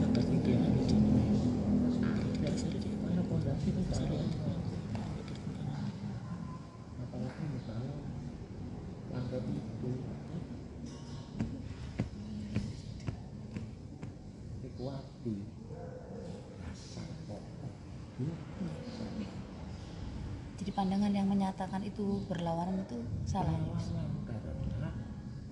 [0.00, 0.96] Kata tiga itu.
[2.40, 4.32] Tidak bisa di mana fondasi itu syariat.
[7.04, 7.44] Apalagi
[15.20, 15.36] mati
[16.64, 17.42] rasa kok
[18.16, 18.32] dia
[18.64, 19.04] rasa
[20.60, 23.52] Jadi pandangan yang menyatakan itu berlawanan itu salah.
[23.52, 23.84] Mas?
[23.92, 24.88] Perlawanan karena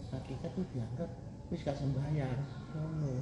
[0.08, 1.10] hakikat itu dianggap
[1.52, 2.40] wis gak sembahyang
[2.72, 3.20] ngono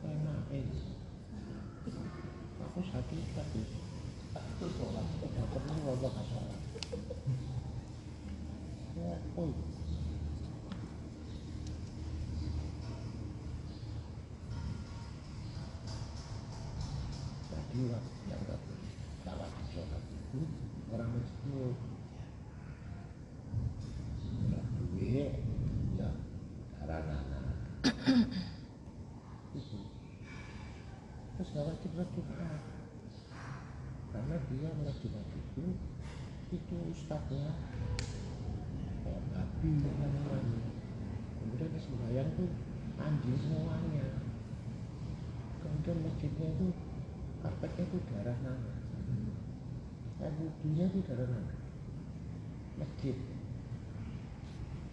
[0.00, 0.48] enak
[2.64, 3.70] aku hakikat wis
[4.32, 6.60] aku sholat udah pernah ngomong gak sholat
[8.96, 9.52] ya oh
[17.52, 18.60] tadi lah dianggap
[19.24, 20.02] gak wajib sholat
[20.34, 20.44] itu
[20.92, 21.72] orang miskin
[24.50, 25.32] ya duit
[25.96, 26.10] ya
[26.82, 27.18] karena
[29.54, 29.78] itu
[31.44, 32.24] terus gak wajib wajib
[34.16, 35.44] karena dia wajib wajib
[36.48, 37.52] itu ustadznya.
[39.04, 40.40] Kayak babi namanya
[41.36, 42.48] kemudian di sembahyang tuh
[42.96, 44.08] anjing semuanya.
[45.60, 46.66] Kemudian masjidnya itu
[47.44, 48.80] karpetnya itu darah nanas
[50.16, 51.60] kayak wudhunya itu darah nanas
[52.80, 53.16] masjid.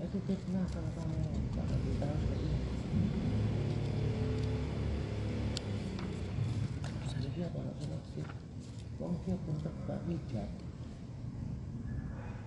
[0.03, 1.15] Itu fitnah kalau kamu.
[1.55, 2.49] Jangan kita seperti
[7.41, 8.27] nggak sholat masjid
[9.01, 10.49] Wong dia pun terbuka hijab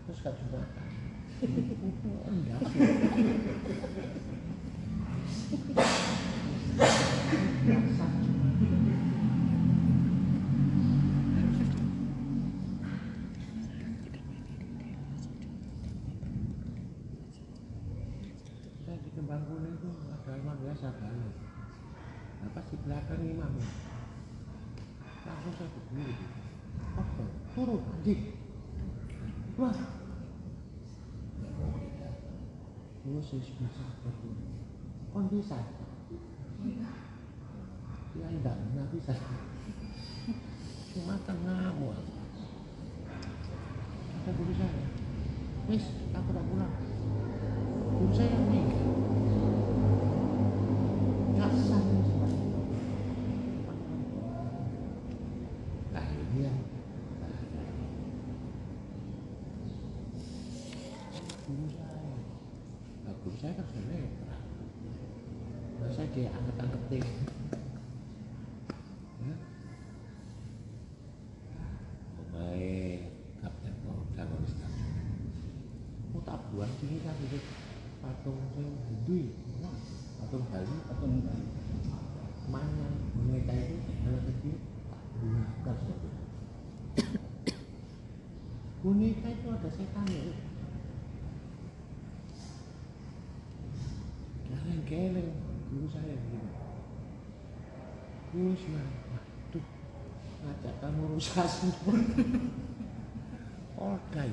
[0.06, 0.54] terus gak itu
[2.30, 2.62] enggak
[18.86, 21.34] saya di kembang kuning itu ada imam biasa banget
[22.38, 23.94] nah pas di belakang imamnya
[25.24, 26.16] langsung saya berdiri
[27.00, 27.24] apa
[27.56, 28.22] turun anjing
[29.56, 29.76] wah
[33.04, 33.93] Yesus bisa berdiri
[35.14, 35.58] kon bisa?
[38.14, 39.14] Ya enggak enggak bisa
[40.94, 41.98] cuma tengah mual
[44.14, 44.86] kata guru saya
[45.66, 46.74] wis aku tak pulang
[47.98, 48.94] guru saya yang meninggal
[51.34, 51.82] kasar
[55.90, 56.58] nah ini yang
[61.42, 62.14] guru saya
[63.02, 64.42] nah, guru saya kan sudah netral
[65.82, 67.02] nah, saya dia angkat-angketin
[69.26, 69.34] ya
[72.34, 72.98] pemain
[73.38, 74.66] kapten Polda Polista
[76.10, 77.38] mau tak buat sini kan itu
[78.02, 79.30] patung sing Hindu
[79.62, 79.70] ya.
[80.18, 81.46] patung Bali patung Bali
[82.50, 84.58] mana boneka itu anak kecil
[85.62, 85.78] tak
[89.46, 90.22] buat ada setan ya
[94.46, 95.34] geleng-geleng
[95.66, 96.50] guru saya begini
[98.30, 99.66] Gus waduh
[100.46, 101.94] ngajak kamu rusak semua
[103.74, 104.30] Oldai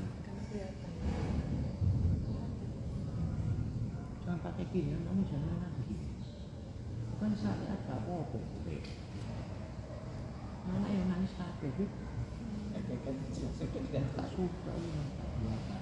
[4.21, 5.97] jangan pakai gini kamu jangan lagi
[7.17, 8.37] bukan syariat gak apa-apa
[10.69, 12.11] anak yang nangis kabeh gitu
[12.71, 15.75] tak suka ini tak biasa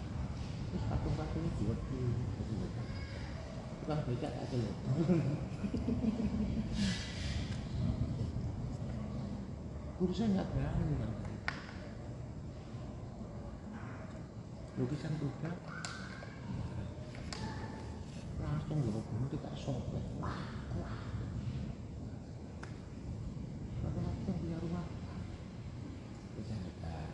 [0.70, 2.02] terus patung-patungnya buat di
[3.90, 4.30] tukang becak
[10.30, 11.14] nggak berani bang
[14.78, 15.52] lukisan Buddha
[18.38, 20.38] langsung loh gunung kita sobek wah
[20.78, 20.94] wah
[23.82, 24.86] laki-laki yang punya rumah
[26.38, 27.10] bisa nggak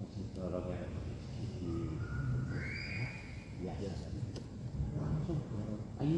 [0.00, 0.88] masih dorong ya
[3.60, 3.92] ya ya
[4.98, 6.16] langsung dorong ayo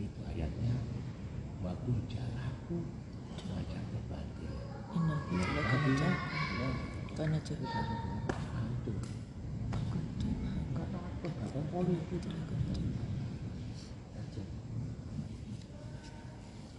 [0.00, 0.74] itu ayatnya
[1.60, 2.78] waktu jalaku
[3.52, 4.48] wajah berbagi
[4.90, 6.18] Inna lillahi wa inna ilaihi
[7.14, 7.39] Karena jadi itu nggak takut nggak tahu politik Aja.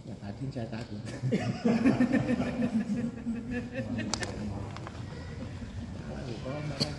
[0.02, 0.98] Ya tadi saya takut
[6.42, 6.90] Kalau marah,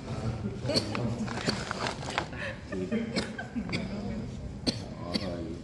[5.04, 5.58] Oh, iya.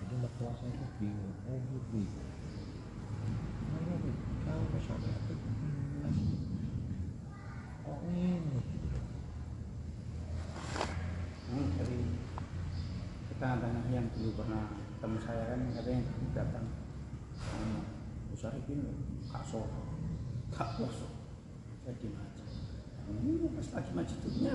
[0.00, 1.98] Jadi mertua saya itu bingung, oh gitu.
[3.70, 4.14] Mana nih,
[4.44, 5.34] kalau sampai itu
[7.80, 8.60] kok ini?
[13.40, 14.62] tengah-tengah yang dulu pernah
[14.94, 16.02] ketemu saya kan katanya
[16.38, 16.66] datang.
[17.50, 17.82] Ngomong
[18.30, 18.78] besar ini
[19.26, 19.66] kak solo
[20.54, 21.10] kak poso
[21.82, 22.46] saya di aja
[23.10, 24.49] ini pas lagi majidnya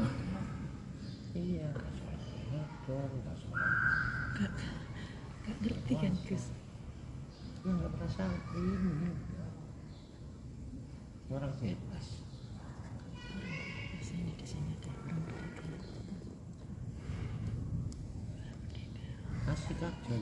[19.93, 20.17] gitu.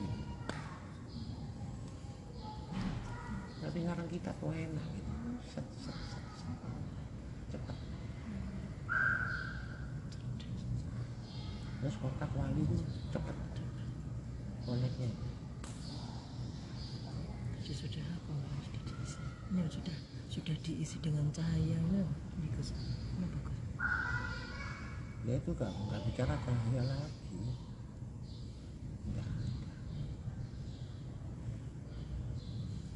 [3.64, 5.12] tapi sekarang kita tuh enak gitu
[5.48, 6.54] set, set, set, set.
[7.54, 7.76] cepat
[11.80, 12.76] terus kotak wali itu
[13.08, 13.36] cepet
[14.64, 15.08] koneknya
[17.74, 18.32] sudah apa?
[18.64, 19.20] Sudah diisi.
[19.52, 19.96] Ini sudah
[20.30, 21.76] sudah diisi dengan cahaya.
[21.76, 22.00] Ini
[22.40, 22.72] bagus.
[22.72, 23.52] Ini bagus.
[25.24, 27.40] ya itu kan nggak bicara cahaya lagi
[29.08, 29.76] nggak ada.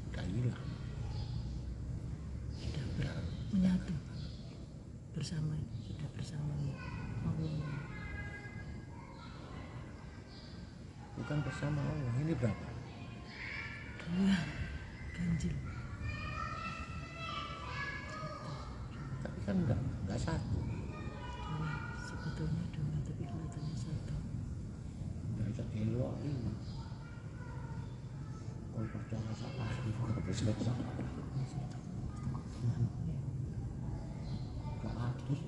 [0.08, 0.64] udah hilang
[2.60, 3.94] Sudah ber- menyatu
[5.16, 5.56] bersama.
[5.84, 6.78] Sudah bersama Allah.
[11.18, 12.66] bukan bersama Allah ini berapa
[14.08, 14.38] Dua
[15.12, 15.52] ganjil.
[19.20, 20.56] tapi kan enggak enggak satu
[21.42, 24.16] Dua sebetulnya dua tapi kelihatannya satu.
[25.34, 26.52] enggak bisa elok ini
[28.72, 29.66] kalau percaya sama
[30.06, 30.86] nggak bisa sama
[34.78, 35.40] enggak adus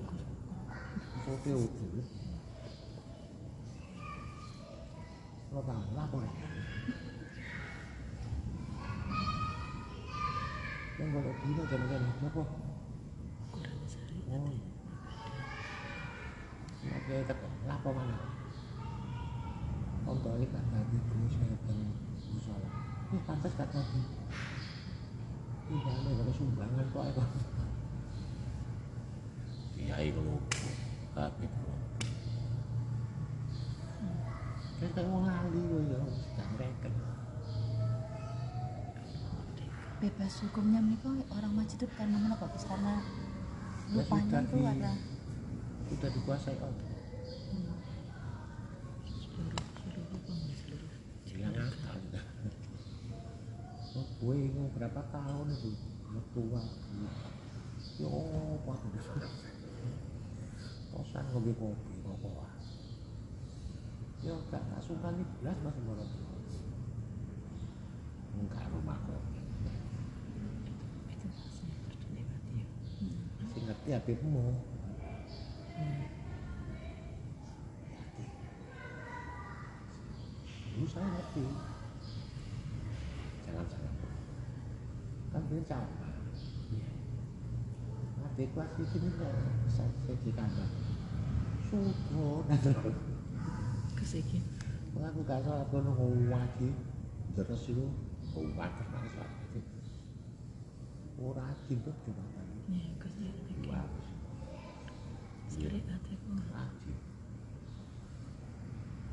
[1.23, 2.05] kopi utuh
[5.51, 6.23] lo tahu lapor
[11.01, 12.47] yang kalau gila jangan-jangan apa
[13.51, 14.23] Quran sehari.
[14.31, 14.55] Oh.
[16.87, 18.15] Oke, tak lapo mana?
[20.07, 21.91] Untuk ini kan tadi dulu saya dan
[22.31, 22.71] musola.
[23.11, 23.99] Ini pantas gak tadi?
[25.75, 27.23] Ini ada sumbangan kok aku.
[29.75, 30.23] Iya, itu
[31.11, 31.51] tapi
[34.79, 35.99] kita mau ngali loh ya,
[36.39, 36.87] gak mereka.
[40.21, 42.61] Bebas hukumnya mereka orang majid itu karena menapa Gus?
[42.69, 43.01] karena
[43.89, 44.93] Ya lupanya itu ada
[45.89, 46.93] Udah dikuasai Allah.
[49.09, 50.93] Seluruh seluruh apa nggak seluruh?
[51.25, 52.25] Hilang akal udah.
[53.97, 55.73] Oh, gue ini berapa tahun itu
[56.13, 56.61] mertua
[57.97, 58.13] yo
[58.61, 58.77] pak
[60.93, 62.61] kosan kopi kopi rokokan
[64.21, 66.13] yo gak suka nih belas mas orang
[68.37, 69.31] enggak rumah kok
[71.11, 72.65] Itu saya berdilewati ya.
[73.91, 74.55] Ngerti habibmu
[80.71, 81.43] dulu saya ngerti.
[83.43, 83.93] Jangan jangan.
[85.35, 86.07] Kan dia sama
[88.31, 89.11] adik kelas itu nih
[89.67, 89.91] saya
[90.23, 90.69] di kamar
[91.67, 92.47] syukur
[93.99, 94.43] Kesekian.
[94.95, 96.71] aku gak salah aku nunggu lagi
[97.35, 97.91] terus itu
[98.39, 99.59] obat terus lagi
[101.21, 101.53] ora
[102.01, 102.57] cuma tadi
[105.51, 106.19] Ya, rajin.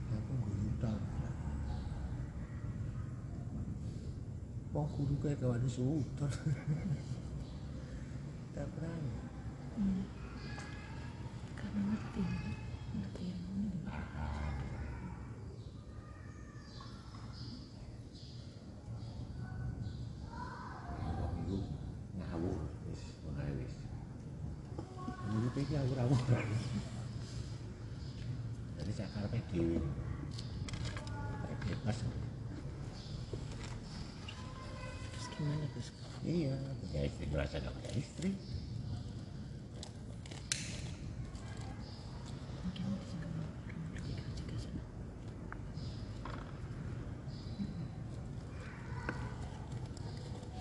[0.08, 1.02] Aku ngutang
[4.68, 6.28] Wong guru kayak kawan sultan
[8.54, 9.10] tak berani
[9.80, 10.04] hmm.
[11.56, 12.22] karena ngerti
[12.94, 13.70] ngerti yang ini
[21.16, 21.58] Wong iku
[22.20, 23.74] ngawur wis wae wis.
[25.98, 26.62] Ngawur-ngawur.
[28.78, 29.82] Jadi saya karepe dhewe.
[31.42, 31.98] Saya bebas.
[35.10, 35.90] terus gimana Gus
[36.22, 38.30] Iya, punya istri merasa gak punya istri.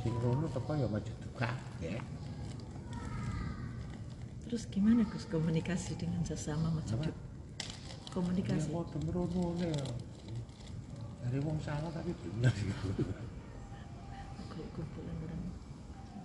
[0.01, 0.13] Sing
[0.49, 1.66] teko ya maju duka.
[4.47, 7.05] Terus gimana Gus komunikasi dengan sesama macam Apa?
[7.05, 7.13] itu
[8.09, 8.71] komunikasi
[9.59, 9.75] ya.
[11.21, 13.03] Dari wong salah tapi bener gitu.
[14.47, 15.41] Kayak kumpulan orang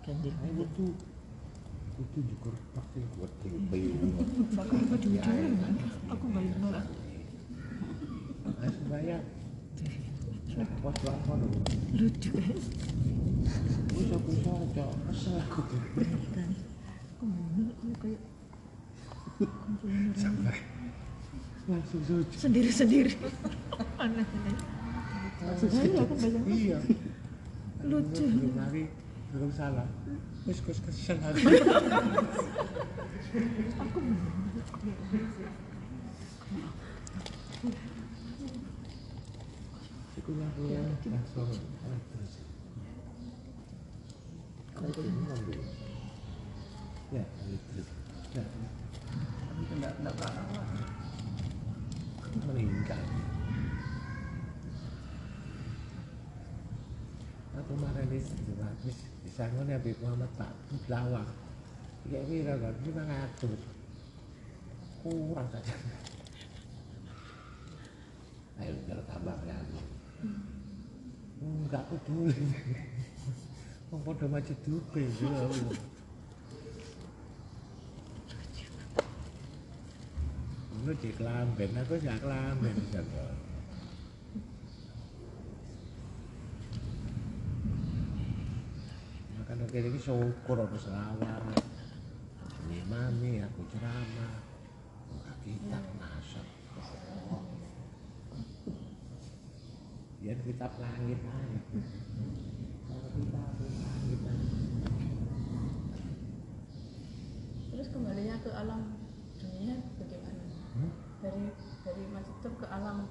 [0.01, 0.87] ganjil Ayo kudu
[1.93, 3.79] kudu nyukur pasti buat tempe.
[4.55, 5.53] aku apa diujurin
[6.09, 6.87] aku balik nolak
[8.63, 9.23] Ayo bayar.
[11.93, 12.57] Lucu kan
[13.93, 15.01] Bisa-bisa aja aku.
[15.11, 15.61] beneran aku
[20.15, 20.55] Sampai.
[21.67, 22.39] Langsung sujud.
[22.39, 23.15] sendiri sendiri
[26.51, 26.79] iya.
[27.83, 28.23] Lucu.
[28.23, 28.87] belum lari
[29.35, 29.91] belum salah.
[30.47, 30.95] Terus kus aku
[40.39, 40.71] langsung
[42.15, 42.47] terus.
[44.75, 45.03] Kalau itu
[58.83, 60.51] habis disangon Habib Muhammad Pak
[60.91, 61.31] Lawang
[62.11, 63.63] ya ini kan lima ratus
[65.07, 65.75] kurang saja.
[68.59, 69.55] Ayo kalau tambah ya
[71.43, 72.43] enggak hmm, peduli.
[73.95, 75.31] Wong padha maju dupe yo.
[80.75, 83.42] Ngono dik lamben aku ya lamben jago.
[89.63, 91.55] Oke ini syukur aku selawat.
[92.67, 94.43] Ini mami aku ceramah.
[95.07, 96.47] Buka kitab masak.
[100.19, 101.61] Biar kitab langit aja.
[107.71, 108.99] Terus kembalinya ke alam
[109.39, 110.43] dunia bagaimana?
[110.75, 110.91] Hmm?
[111.23, 111.45] Dari
[111.87, 113.07] dari masjid ke alam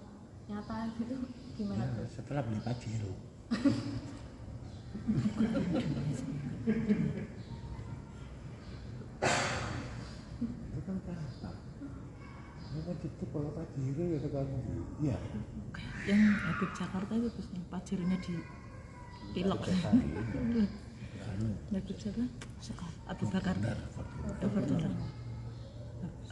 [0.51, 1.15] nyata itu
[1.55, 3.15] gimana Ya, setelah beli pajero.
[10.71, 11.57] itu kan gampang.
[12.71, 14.47] Ini kan itu kalau pajero ya kan
[15.03, 15.17] iya.
[16.07, 18.33] Yang Habib Jakarta itu Gus, yang pajirnya di
[19.37, 19.61] pilok.
[21.71, 22.85] Habib siapa?
[23.09, 23.55] Abu Bakar.
[23.57, 23.77] benar.
[24.41, 24.91] Abu Bakar.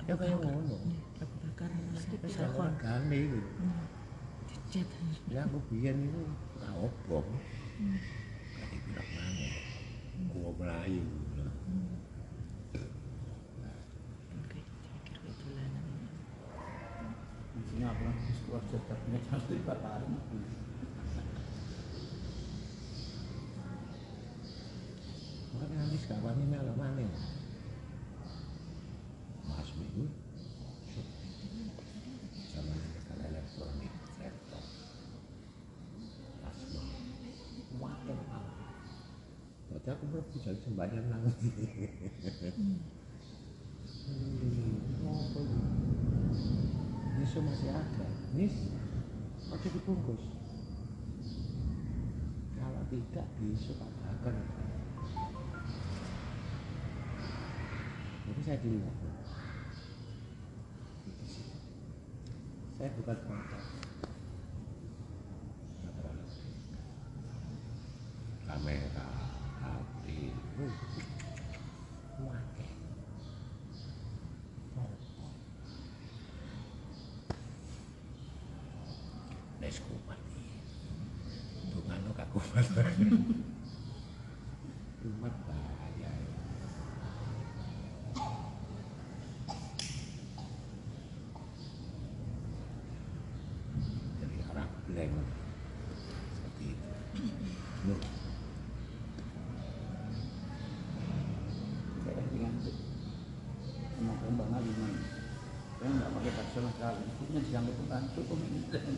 [0.10, 0.78] Ya kayak ngono.
[1.22, 1.70] Abu Bakar.
[2.26, 2.72] Lakon.
[2.82, 3.40] gane itu.
[4.70, 4.90] Jet.
[5.30, 6.22] Ya aku biyen itu
[6.62, 7.28] tak obong.
[8.90, 9.46] Dibilang mana.
[10.34, 11.06] Gua Melayu.
[14.34, 15.86] Oke, dipikir kayak dolanan.
[17.54, 18.10] Intinya apa?
[18.50, 20.10] Keluar jadabnya jangan dibatarin.
[25.54, 27.06] Makanya nanti sekarang ini malah mana?
[29.46, 30.10] Mas Minggu.
[32.50, 34.66] Sama dengan elektronik, laptop.
[36.42, 36.82] Asma.
[37.78, 38.18] Waduh.
[40.28, 41.08] Bisa sembahyang.
[44.10, 45.58] Hmm, apa ini?
[47.30, 48.06] Masih ada.
[48.36, 48.56] Nis,
[49.48, 50.24] masih dibungkus.
[52.60, 53.28] Kalau tidak,
[54.04, 54.36] akan
[58.30, 58.96] Jadi saya dilihat.
[62.80, 63.79] Saya bukan kontak.
[82.50, 82.66] Kumat
[85.46, 86.10] bahaya.
[94.18, 95.14] Jadi orang blank
[96.34, 96.90] seperti itu.
[97.86, 98.02] Nur.
[102.02, 102.54] Saya dengan
[103.94, 104.50] sama kembang.
[105.78, 107.06] Saya nggak pakai taksi sekali.
[107.22, 108.98] Punya dianggap pembantu pemimpin.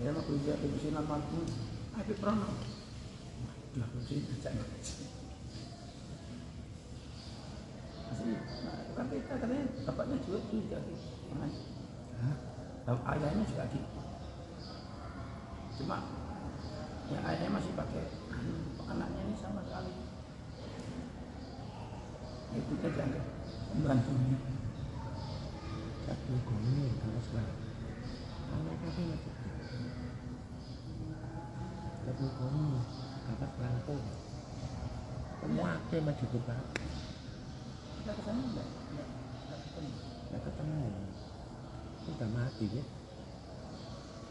[0.00, 1.44] Ya waktu dia di sini almarhum
[1.92, 2.48] Habib Prono.
[2.48, 4.94] Waduh, aku sini tidak ngaji.
[8.08, 10.94] Asli, nah, itu kan kita katanya bapaknya juga juga di
[11.28, 11.62] pengaji.
[12.16, 12.36] Hah?
[12.88, 13.80] Bap- Ayahnya juga di.
[15.76, 15.96] Cuma
[17.12, 18.54] yang ayahnya masih pakai anu,
[18.88, 19.92] anaknya ini sama sekali.
[22.56, 23.24] Ibunya dianggap
[23.68, 24.38] pembantunya.
[26.08, 27.60] Satu goni kalau sekarang.
[28.50, 29.32] Kalau tapi masih
[32.10, 32.66] satu goni
[33.30, 34.02] dapat langsung.
[36.00, 36.80] Semua apa yang masih berbagi.
[38.00, 38.68] Kita ke sana enggak?
[38.72, 39.04] Enggak
[39.44, 40.00] enggak ketemu.
[40.32, 40.84] Ya ketemu.
[42.08, 42.84] Sudah mati ya.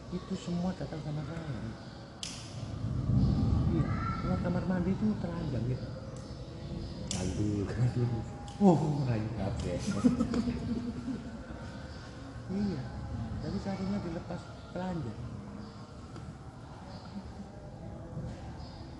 [0.09, 1.61] Itu semua datang sama saya.
[3.69, 3.85] Iya,
[4.17, 5.87] keluar kamar mandi itu telanjang gitu.
[7.13, 8.05] Lalu, lalu.
[8.65, 9.77] Oh, kabeh.
[12.49, 12.81] iya,
[13.45, 14.41] tapi sarungnya dilepas
[14.73, 15.19] telanjang.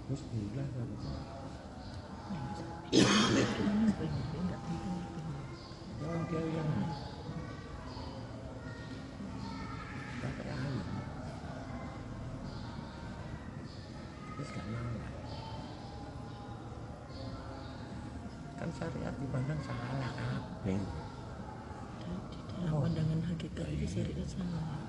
[0.05, 1.38] Terus bilang sama saya,
[6.29, 6.93] dia yang hmm.
[10.21, 10.85] pakai air
[14.37, 14.93] terus gak mau
[18.61, 22.69] kan syariat dipandang salah kabeh iya.
[22.69, 22.77] oh.
[22.85, 23.87] pandangan hakikat itu iya.
[23.89, 24.88] syariat salah.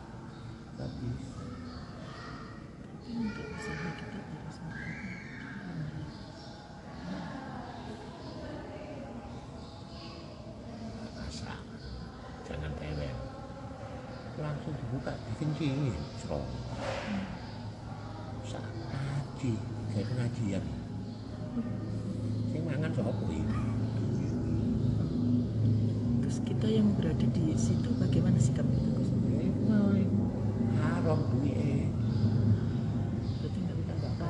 [15.40, 16.44] Dikencingin, cerong.
[18.44, 19.56] Saat ngaji,
[19.88, 20.64] kayak pengajian.
[22.52, 23.56] Sing mangan sapa ini?
[26.20, 29.08] Terus kita yang berada di situ bagaimana sikap kita Gus?
[29.16, 29.88] Ini mau
[30.76, 31.88] haram duit.
[33.40, 34.28] Berarti nggak bisa nggak apa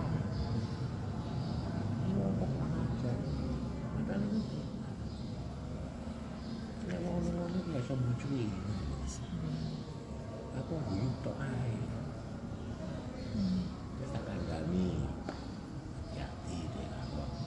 [2.06, 3.12] Ini mau kok aja.
[3.98, 4.62] Padahal ini
[6.86, 8.30] Nek mau ngono iki iso muncul
[10.70, 11.34] Tak.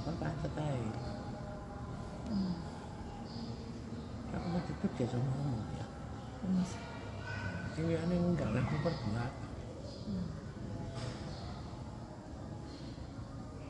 [0.04, 0.16] Kan
[0.60, 0.84] ae.
[4.34, 5.86] Aku mau cepet ya sama kamu ya.
[7.72, 7.88] Sing
[8.36, 9.32] enggak laku perbuatan.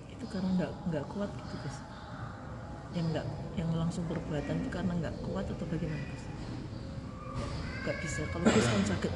[0.09, 1.77] itu karena nggak nggak kuat gitu Gus.
[2.97, 3.27] Yang nggak
[3.59, 6.32] yang langsung perbuatan itu karena nggak kuat atau bagaimana Gus?
[7.83, 8.21] Nggak bisa.
[8.31, 9.11] Kalau Gus kan sakit.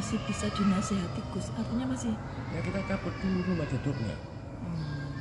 [0.00, 1.52] Masih bisa dinasehati Gus.
[1.52, 2.16] Artinya masih
[2.50, 4.16] Ya kita cabut dulu rumah jeduknya.
[4.64, 5.12] hmm,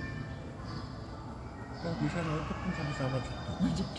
[1.84, 3.60] Kalau bisa nutup kan sama-sama jeduk.
[3.60, 3.99] deh.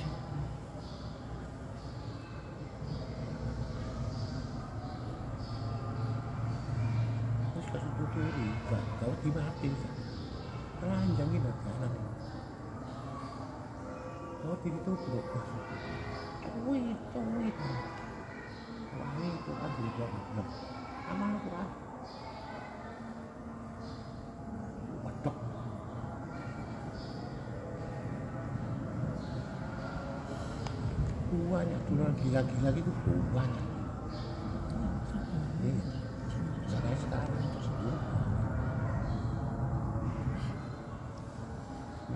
[31.61, 32.89] Banyak duluan gila-gila gitu
[33.37, 33.67] banyak.
[35.61, 35.77] Iya.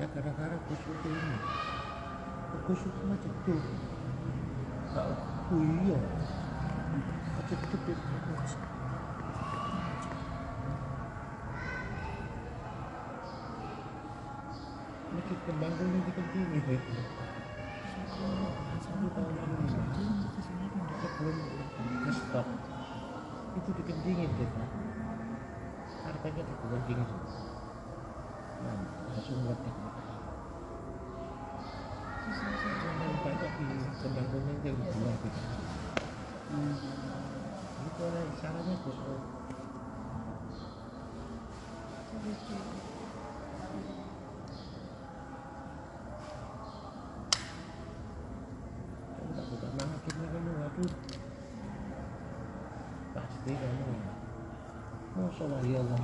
[0.01, 1.37] Ya gara-gara kusuk ini.
[2.65, 3.61] Kusuk sama ceduk.
[4.97, 5.07] Gak
[5.53, 6.01] iya.
[7.45, 7.93] Ceduk itu.
[15.13, 15.77] Ini kembang
[22.05, 22.47] ke stop
[23.55, 24.63] itu dikencingin kita
[26.25, 27.09] dikencingin
[28.65, 28.79] nah,
[29.13, 29.77] langsung meledak
[32.25, 33.67] Jangan banyak di
[34.01, 35.43] kembang kuning yang dijual kita
[37.85, 38.99] itu ada caranya Gus
[49.15, 50.93] Kamu tak buka makin kamu waduh
[53.15, 53.89] pasti kamu
[55.15, 55.99] Masya Allah ya Allah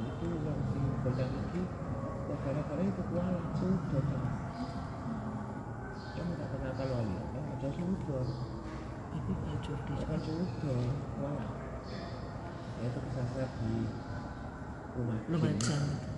[0.00, 1.60] itu yang di badan itu
[2.40, 4.04] gara-gara itu kualat sudah
[6.10, 8.24] kamu tak kenapa lagi kan ada sudah
[9.10, 10.78] Tapi baju di ya kan sudah
[11.16, 11.50] kualat
[12.80, 13.74] ya itu kesasar di
[14.90, 15.82] rumah Lumajang jin.
[15.86, 16.08] itu.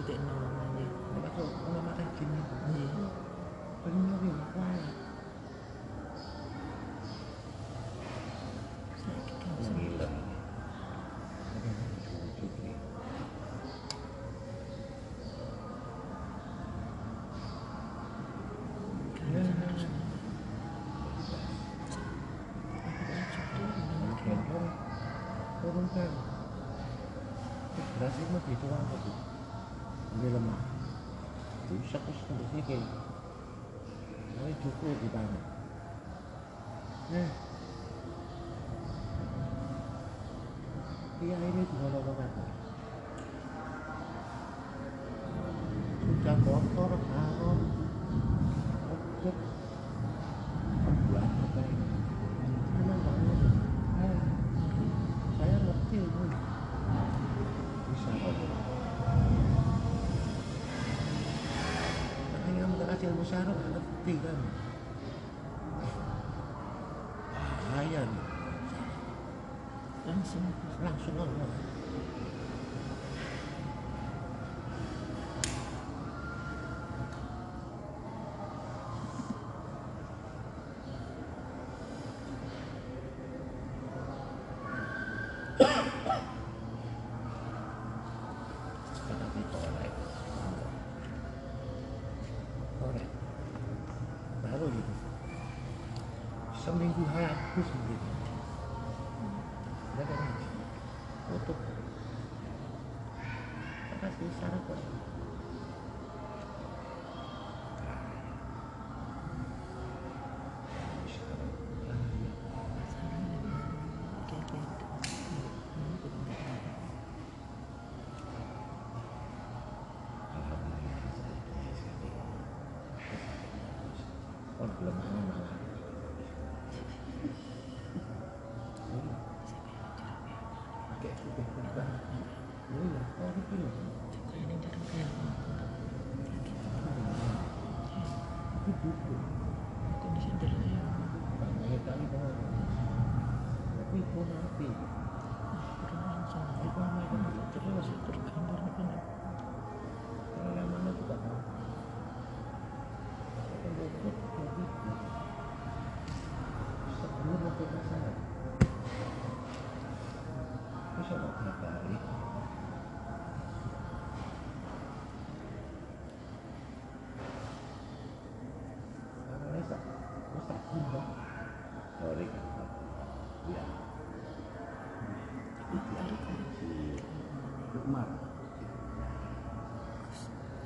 [0.00, 0.86] titik nol namanya.
[1.12, 2.40] Masuk pengamatan gini.
[2.72, 3.04] Iya.
[3.84, 4.80] Bener ya, wah.
[8.96, 10.08] Saiki kan sing- Gila.
[24.20, 24.68] Gendong,
[25.62, 26.12] turun kan.
[27.96, 29.18] Beras itu mah gitu apa tuh?
[30.10, 30.60] Ini lemah.
[31.70, 32.78] Bisa terus sampai sini.
[34.40, 35.44] Ini cukup di tanah.
[37.10, 37.30] Nah,
[41.20, 42.44] Iya ini gimana kata?
[46.30, 46.89] Sudah kotor,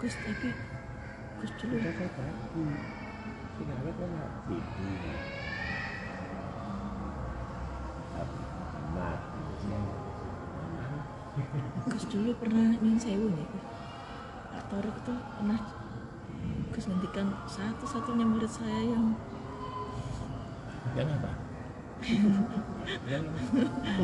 [0.04, 0.52] Gus tapi
[1.40, 2.64] Gus dulu Udah saya bagi.
[3.64, 5.16] Ada kan nggak tidur.
[8.92, 9.40] Mati.
[11.88, 13.48] Gus dulu pernah nyun sewu nih
[14.52, 15.72] Pak Torek tuh pernah
[16.76, 19.16] Gus ngendikan satu-satunya murid saya yang
[20.92, 21.32] Yang apa?
[23.08, 23.24] yang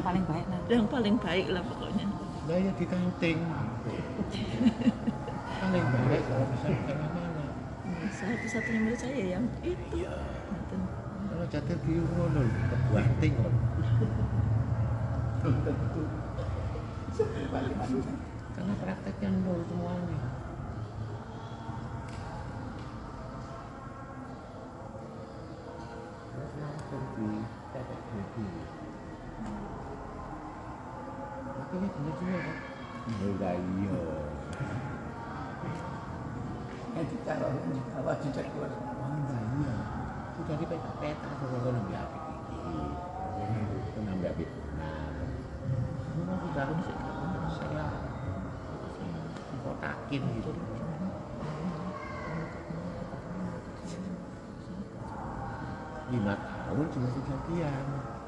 [0.00, 2.08] paling baik lah yang paling baik lah pokoknya
[2.48, 2.88] daya di
[5.70, 5.86] kanting.
[5.86, 10.80] Paling baik kalau bisa satu-satunya murid saya yang itu Ngoten.
[11.30, 12.42] Kalau jatuh di ngono.
[15.40, 16.02] Tentu.
[18.50, 20.18] Karena prakteknya nol semuanya.
[31.60, 32.56] Akhirnya bener juga kan?
[33.10, 34.29] Enggak iya.
[39.60, 39.74] Iya.
[40.36, 41.60] Sudah di peta-peta kalau
[41.96, 42.18] api
[42.68, 42.92] ini.
[44.20, 44.44] Api.
[44.76, 45.16] Nah,
[46.04, 46.66] semua sudah
[47.56, 47.84] saya
[49.64, 50.52] kotakin gitu.
[56.10, 58.19] Lima tahun cuma lima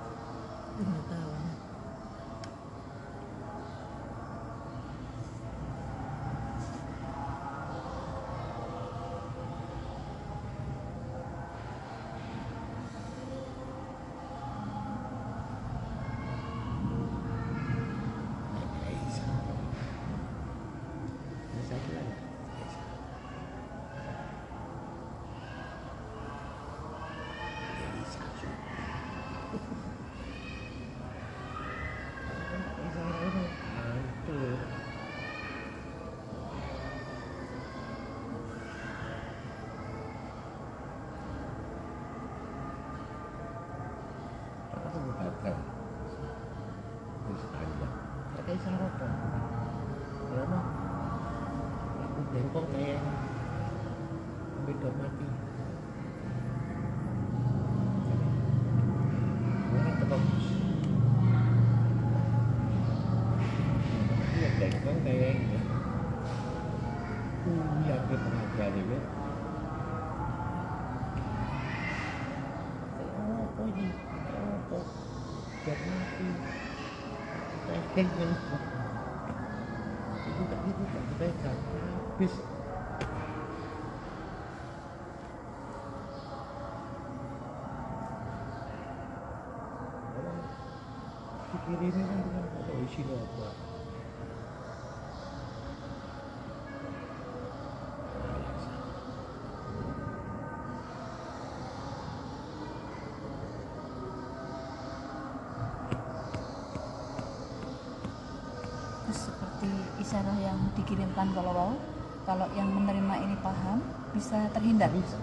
[111.23, 111.79] dikirimkan kalau
[112.27, 113.79] kalau yang menerima ini paham
[114.15, 114.91] bisa terhindar.
[114.91, 115.19] bisa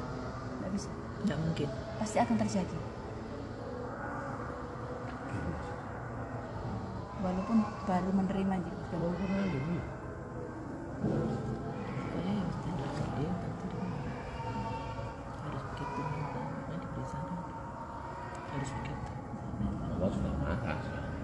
[0.60, 0.90] Nggak bisa.
[1.24, 1.68] Tidak mungkin.
[2.00, 2.78] Pasti akan terjadi.
[7.20, 8.80] Walaupun baru menerima gitu.
[8.96, 9.80] kalau pernah ini
[11.04, 13.88] Pokoknya yang standar dia yang tak terima.
[15.44, 16.00] Harus begitu.
[16.00, 17.44] Makanya diberi saran.
[18.56, 19.12] Harus begitu.
[20.00, 21.16] Allah sudah marah sekarang.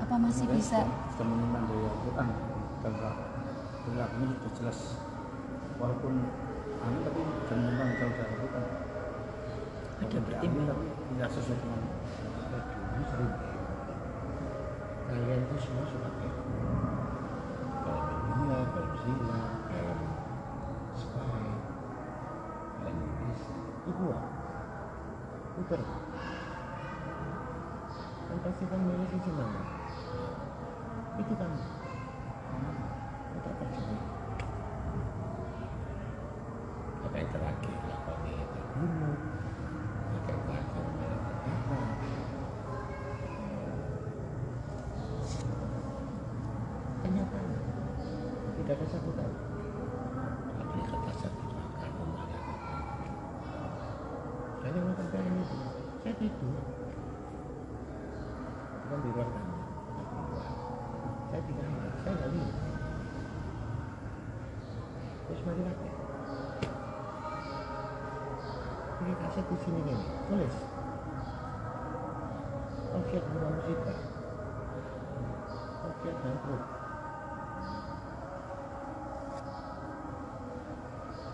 [0.00, 0.78] Apa masih bisa
[1.20, 2.28] teman-teman dari Al-Quran.
[2.80, 2.92] Dan
[3.84, 4.78] perilakunya sudah jelas.
[5.76, 6.12] Walaupun
[6.80, 7.20] anu tapi
[7.52, 8.64] teman-teman kalau dari Al-Quran.
[10.00, 10.64] Ada pertimbangan.
[10.72, 11.80] tapi tidak sesuai dengan
[13.00, 13.04] Ini
[15.10, 16.14] kalian itu semua dalam
[23.30, 23.52] bisa
[23.90, 24.06] itu
[25.58, 25.80] putar
[28.30, 29.60] kan pasti kan milih sisi mana
[31.20, 31.52] itu kan.
[33.30, 34.00] Yang terakhir terbunuh
[37.04, 37.76] apa yang terakhir.
[37.90, 38.12] Apa
[47.04, 47.44] kenyataan?
[48.60, 49.36] Tidak ada satu kali
[50.60, 51.44] tapi kata satu
[51.80, 52.04] kamu
[54.60, 55.56] saya itu
[56.00, 56.62] saya tidur.
[58.80, 59.60] Bukan di ruang tamu
[60.00, 60.50] tapi di luar
[61.30, 62.54] saya di kamar saya nggak lihat
[69.00, 69.80] ini kaset di sini
[70.30, 70.56] tulis
[72.94, 73.94] objek bunga musika
[75.90, 76.62] objek bangkrut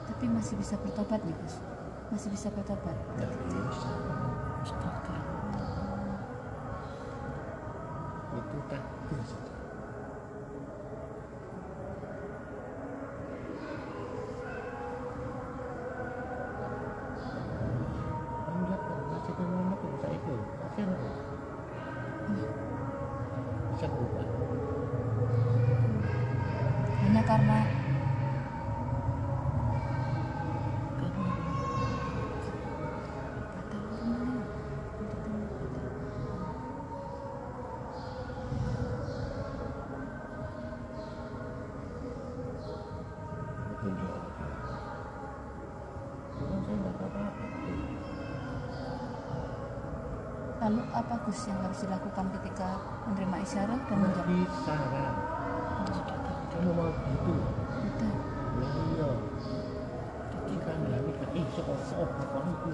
[0.06, 1.60] tapi masih bisa bertobat nih Gus?
[2.08, 2.96] Masih bisa bertobat.
[3.20, 3.90] nggak bisa
[4.64, 5.16] Astaga.
[8.36, 9.20] itu takdir
[51.06, 54.26] apa Gus yang harus dilakukan ketika menerima isyarat dan menjawab?
[54.26, 55.14] bisa Ran.
[56.50, 57.34] kamu mau gitu
[57.78, 58.10] Betul.
[58.58, 58.66] ya
[60.50, 62.70] iya nggak bisa eh sok sok apa itu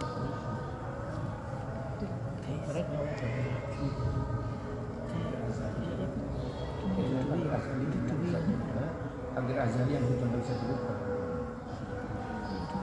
[9.60, 10.56] azali yang nggak bisa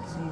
[0.10, 0.30] Saya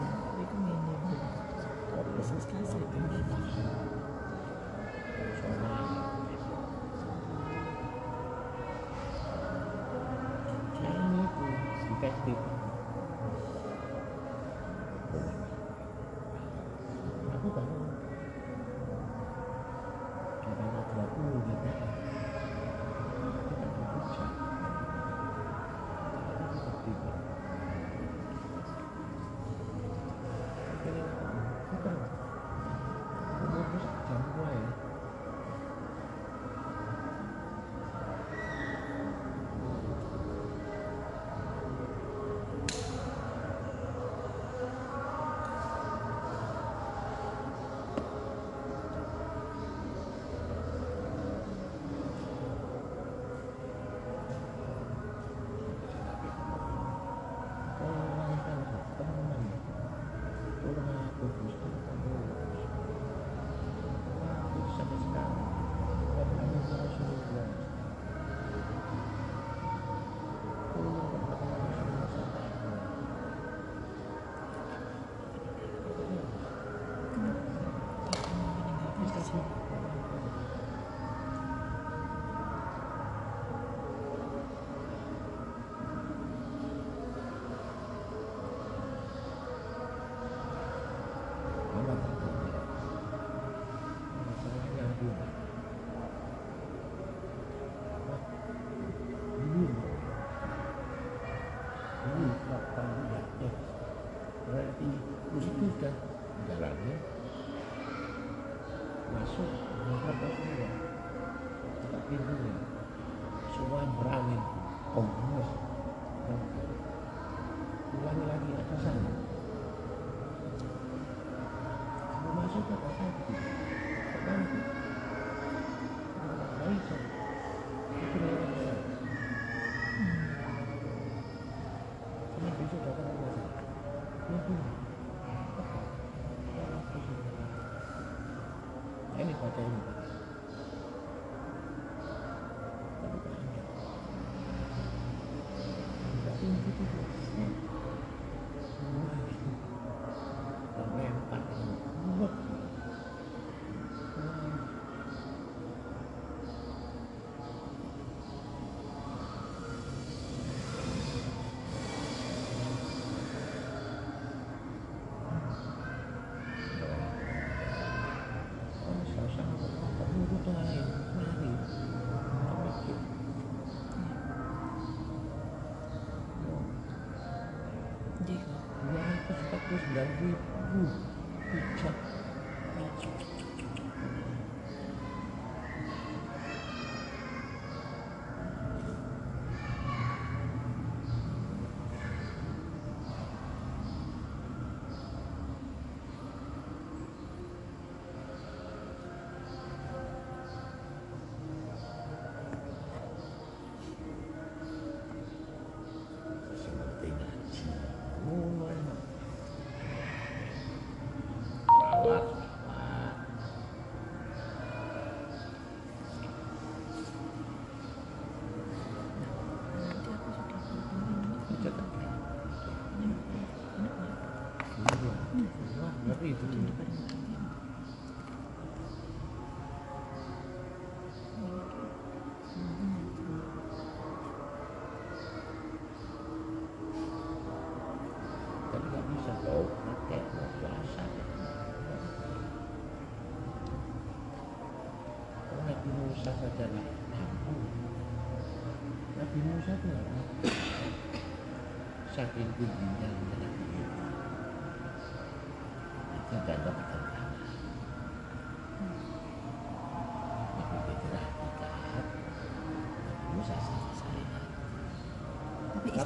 [79.31, 79.66] 行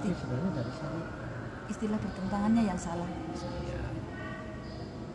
[0.01, 1.01] berarti sebenarnya dari sana.
[1.69, 3.05] Istilah pertentangannya yang salah.
[3.69, 3.81] Ya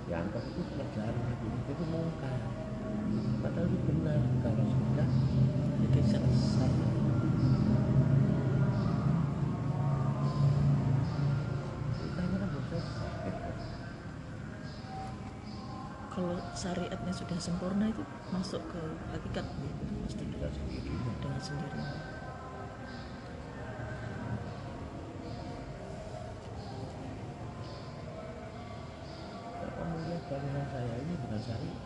[0.07, 2.39] dianggap itu pelajaran itu itu mungkar
[3.43, 6.71] padahal itu benar kalau sudah ya jadi kan selesai.
[16.15, 18.76] Kalau syariatnya sudah sempurna itu masuk ke
[30.41, 31.86] dengan saya ini benar sekali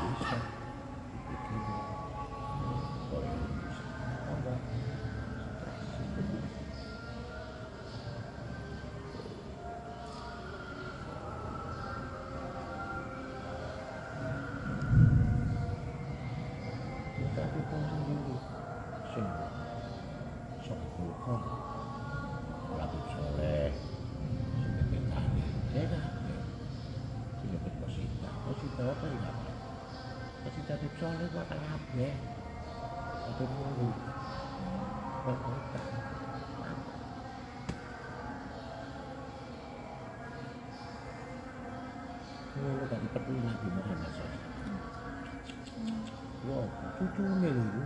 [47.21, 47.83] lho.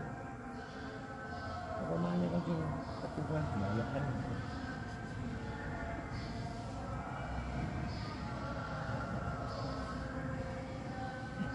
[1.75, 2.59] Apa mana kan sing
[3.03, 4.03] keturunan dilayakan.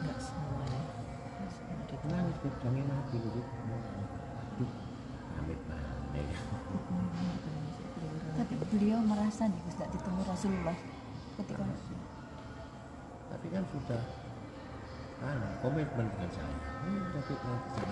[0.00, 0.82] enggak semua ya
[2.08, 3.42] Nangis bedangnya Nabi lho.
[4.40, 4.70] Aduh,
[5.40, 6.28] amit-amit.
[8.40, 10.78] tapi beliau merasa nih Gus ditemu Rasulullah
[11.40, 11.64] ketika
[13.30, 14.02] Tapi kan sudah
[15.20, 16.59] kan komitmen dengan saya.
[17.30, 17.89] Ini sudah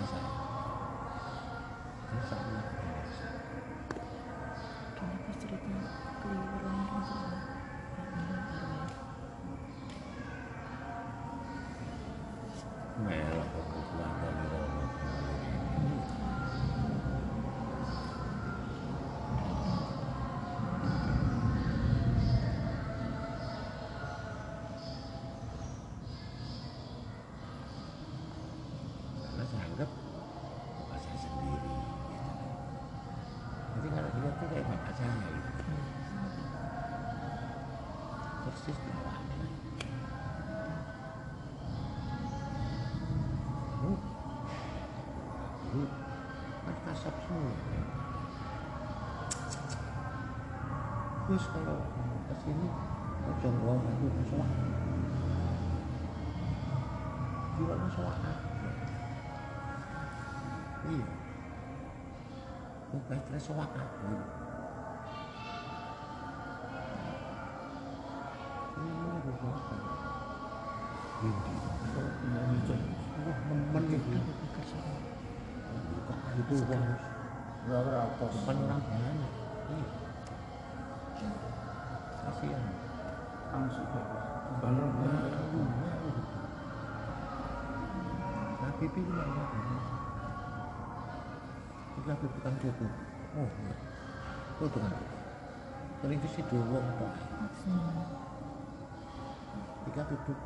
[57.59, 58.23] Jual sholat.
[60.87, 61.07] Iya.
[62.87, 64.07] Bukan sholat aku.
[68.79, 69.75] Ini berapa?
[71.19, 71.35] Ini,
[72.31, 72.75] nemen itu.
[82.39, 82.59] Iya.
[83.49, 83.83] Langsung
[84.61, 84.91] balon
[88.59, 89.11] Nah, pipi itu?
[91.99, 92.53] Itu aku bukan.
[93.35, 93.75] Oh, iya.
[94.55, 94.91] Itu bukan.
[95.99, 97.13] Televisi dulu kok.
[99.83, 100.39] Tiga duduk.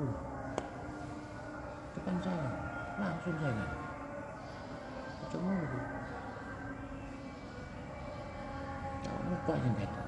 [1.94, 2.50] Itu kan saya.
[2.98, 3.66] Langsung saya.
[5.30, 5.80] Cuma itu.
[9.04, 10.02] Kalau muka yang beda.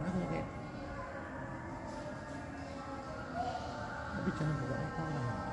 [0.00, 0.48] Kenapa ya kayak?
[4.10, 5.49] Tapi jangan bawa orang.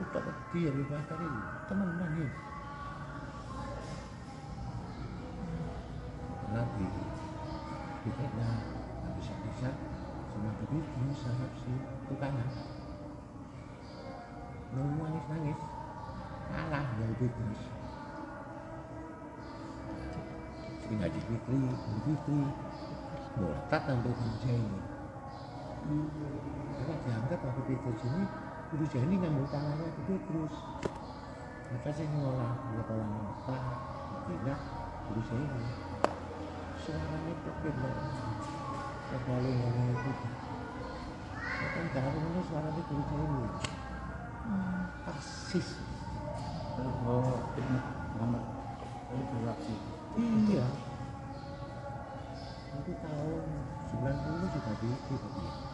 [0.00, 1.42] Sampai aku tak dia lebih bakar ini.
[1.68, 2.28] Teman-teman ini.
[6.56, 6.86] Nabi
[8.00, 8.48] Bukanya
[9.04, 9.70] nggak bisa bisa
[10.32, 11.72] sama Nabi bisa si
[12.08, 12.48] tukangnya.
[14.72, 15.60] Nunggu nangis nangis.
[16.48, 17.62] Kalah ya terus
[20.80, 22.40] Sering ngaji fikri, ngaji fikri
[23.36, 24.80] Murtad sampai kerja ini.
[26.72, 28.24] Karena dianggap aku pikir sini
[28.70, 30.54] Guru Jani ngambil tangannya itu terus.
[31.70, 33.62] Maka saya ngolah Dia orang Mekah
[34.26, 34.60] Tidak
[35.06, 35.70] Guru ini
[36.78, 37.90] Suaranya itu beda
[39.10, 40.12] Kembali ngomong itu.
[41.70, 43.46] Kan jangan ngomongnya suaranya guru ini
[45.02, 45.68] Persis.
[46.78, 47.42] Oh.
[49.10, 49.74] Ini beraksi.
[50.14, 50.66] Iya.
[52.70, 53.44] Itu tahun
[53.98, 55.69] 90 sudah bikin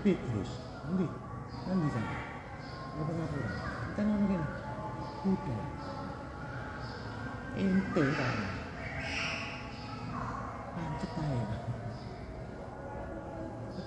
[0.00, 1.04] Tapi Petrus Nanti.
[1.68, 2.16] Nanti sana
[2.96, 3.52] Apa ngapura
[3.84, 4.42] Kita ngomongin
[5.28, 5.60] Udah
[7.60, 8.36] Ente kan
[10.72, 11.56] Pancet aja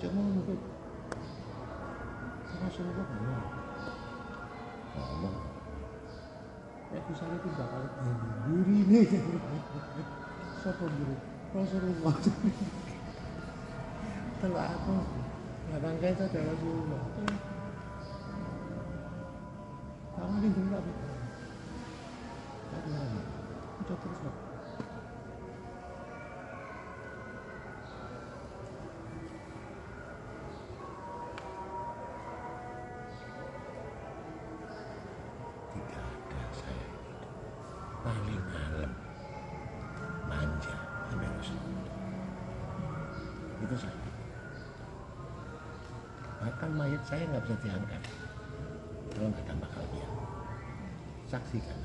[0.06, 0.60] Cuma untuk
[2.62, 3.46] Rasulullah ngomong.
[4.94, 5.38] Ngomong.
[6.94, 7.84] Ya bisa itu bakal
[8.54, 9.00] ini
[10.62, 11.16] siapa diri
[11.58, 12.16] Rasulullah
[14.44, 14.96] kalau aku
[16.14, 17.03] nggak bangga itu adalah Rasulullah kamu
[46.74, 48.02] mayat saya nggak bisa diangkat.
[49.14, 50.12] Kalau nggak tambah kalian.
[51.30, 51.80] Saksikan.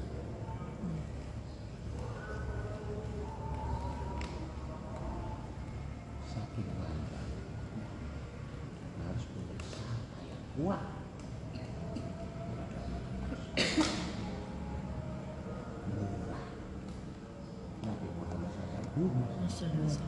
[6.28, 7.22] Saking bangga
[9.08, 9.56] harus punya
[10.56, 10.82] kuat.
[15.88, 16.44] Murah.
[17.84, 18.52] Nabi Muhammad
[19.52, 20.07] SAW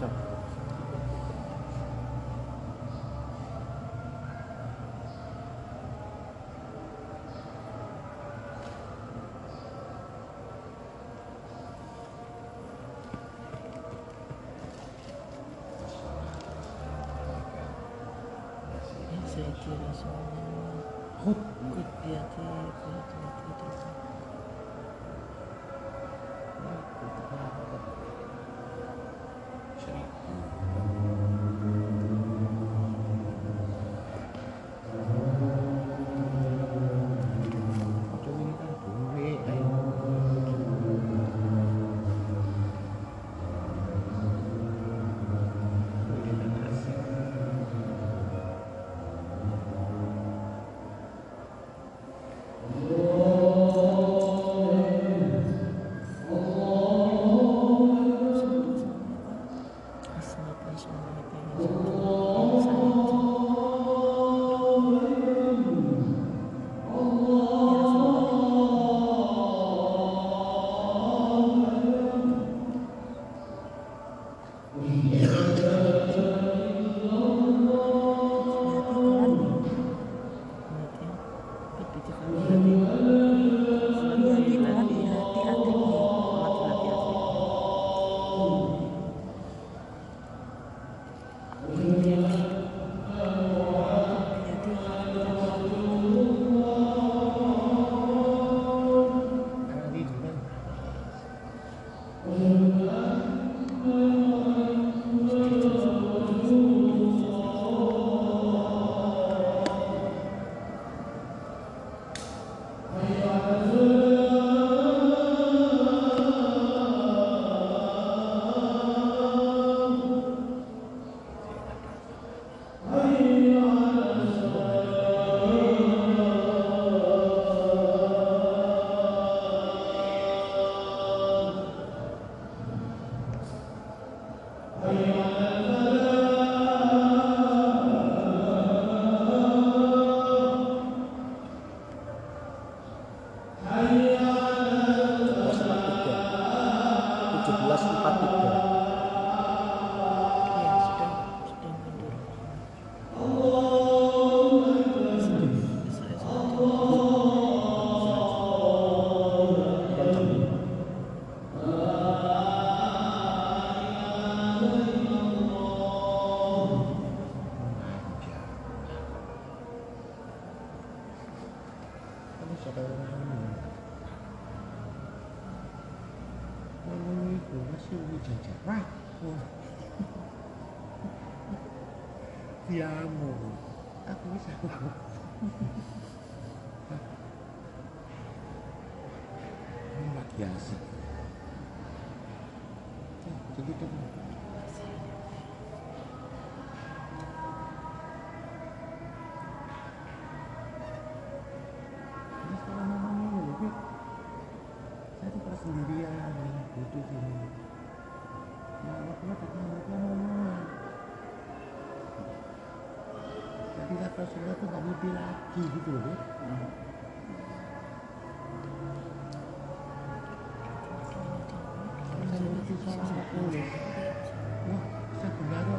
[0.00, 0.10] Hopp.
[21.24, 21.36] Gut,
[22.02, 23.17] Birte, Birte.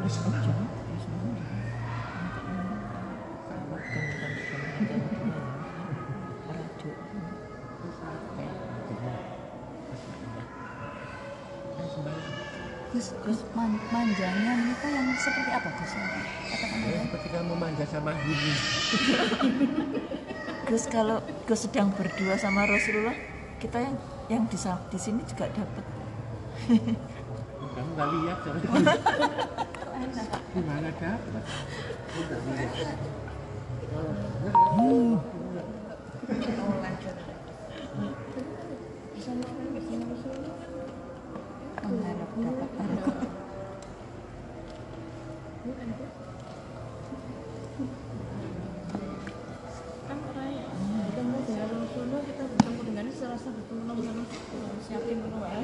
[0.09, 0.17] Gus,
[13.21, 15.93] Gus man, manjanya itu yang seperti apa Gus?
[15.93, 18.53] Ya, seperti kamu manja sama ini.
[20.65, 23.13] Gus kalau Gus sedang berdua sama Rasulullah,
[23.61, 23.95] kita yang
[24.25, 25.85] yang di, di sini juga dapat.
[27.77, 28.37] kamu gak lihat
[29.99, 30.23] soalnya.
[30.55, 31.43] Gimana dapat?
[32.19, 32.97] Kamu nggak lihat.
[41.79, 43.17] Mengharap dapat barokah.
[50.07, 50.53] kan orang
[51.09, 54.17] ketemu dengan Rasulullah kita bertemu dengan serasa bertemu dengan
[54.81, 55.59] siapin dulu ya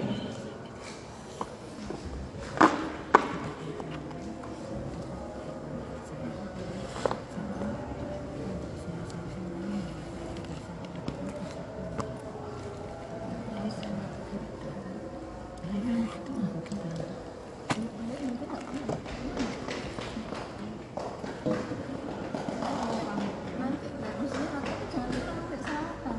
[23.60, 23.88] nanti
[24.20, 26.16] maksudnya nanti jangan lupa nanti sarapan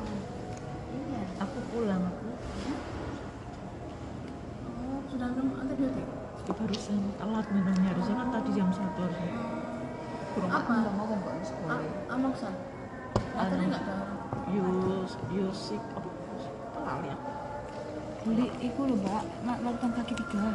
[0.93, 2.27] iya Aku pulang aku
[4.67, 6.07] oh sudah minum antibiotik
[6.47, 9.31] ya barusan telat minumnya harusnya kan tadi jam satu harusnya.
[10.37, 11.75] Kurang apa mau kan Mbak sekolah.
[11.75, 12.55] A- amoksan
[13.35, 13.99] baterainya nggak ada
[14.55, 16.09] Yus Yusik apa?
[16.71, 17.29] Apa lali aku?
[18.27, 20.55] Beli iku lho Mbak, nak larutan kaki tiga.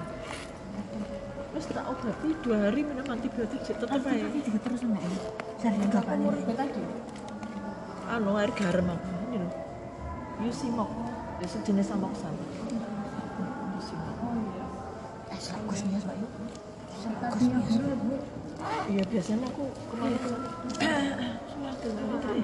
[1.51, 4.11] Terus tak obati dua hari minum antibiotik tetap aja.
[4.43, 5.19] terus Mbak ya.
[5.55, 6.19] Sehari tiga kali.
[6.19, 6.83] umur tadi
[8.11, 9.55] Anu air garam aku ini loh.
[10.43, 10.91] Yusimok,
[11.39, 12.35] ya sejenis amoksan.
[13.79, 14.15] Yusimok.
[15.31, 16.31] Eh, bagus nih Mbak yuk.
[18.91, 20.19] Iya biasanya aku kemarin
[21.47, 22.43] kemarin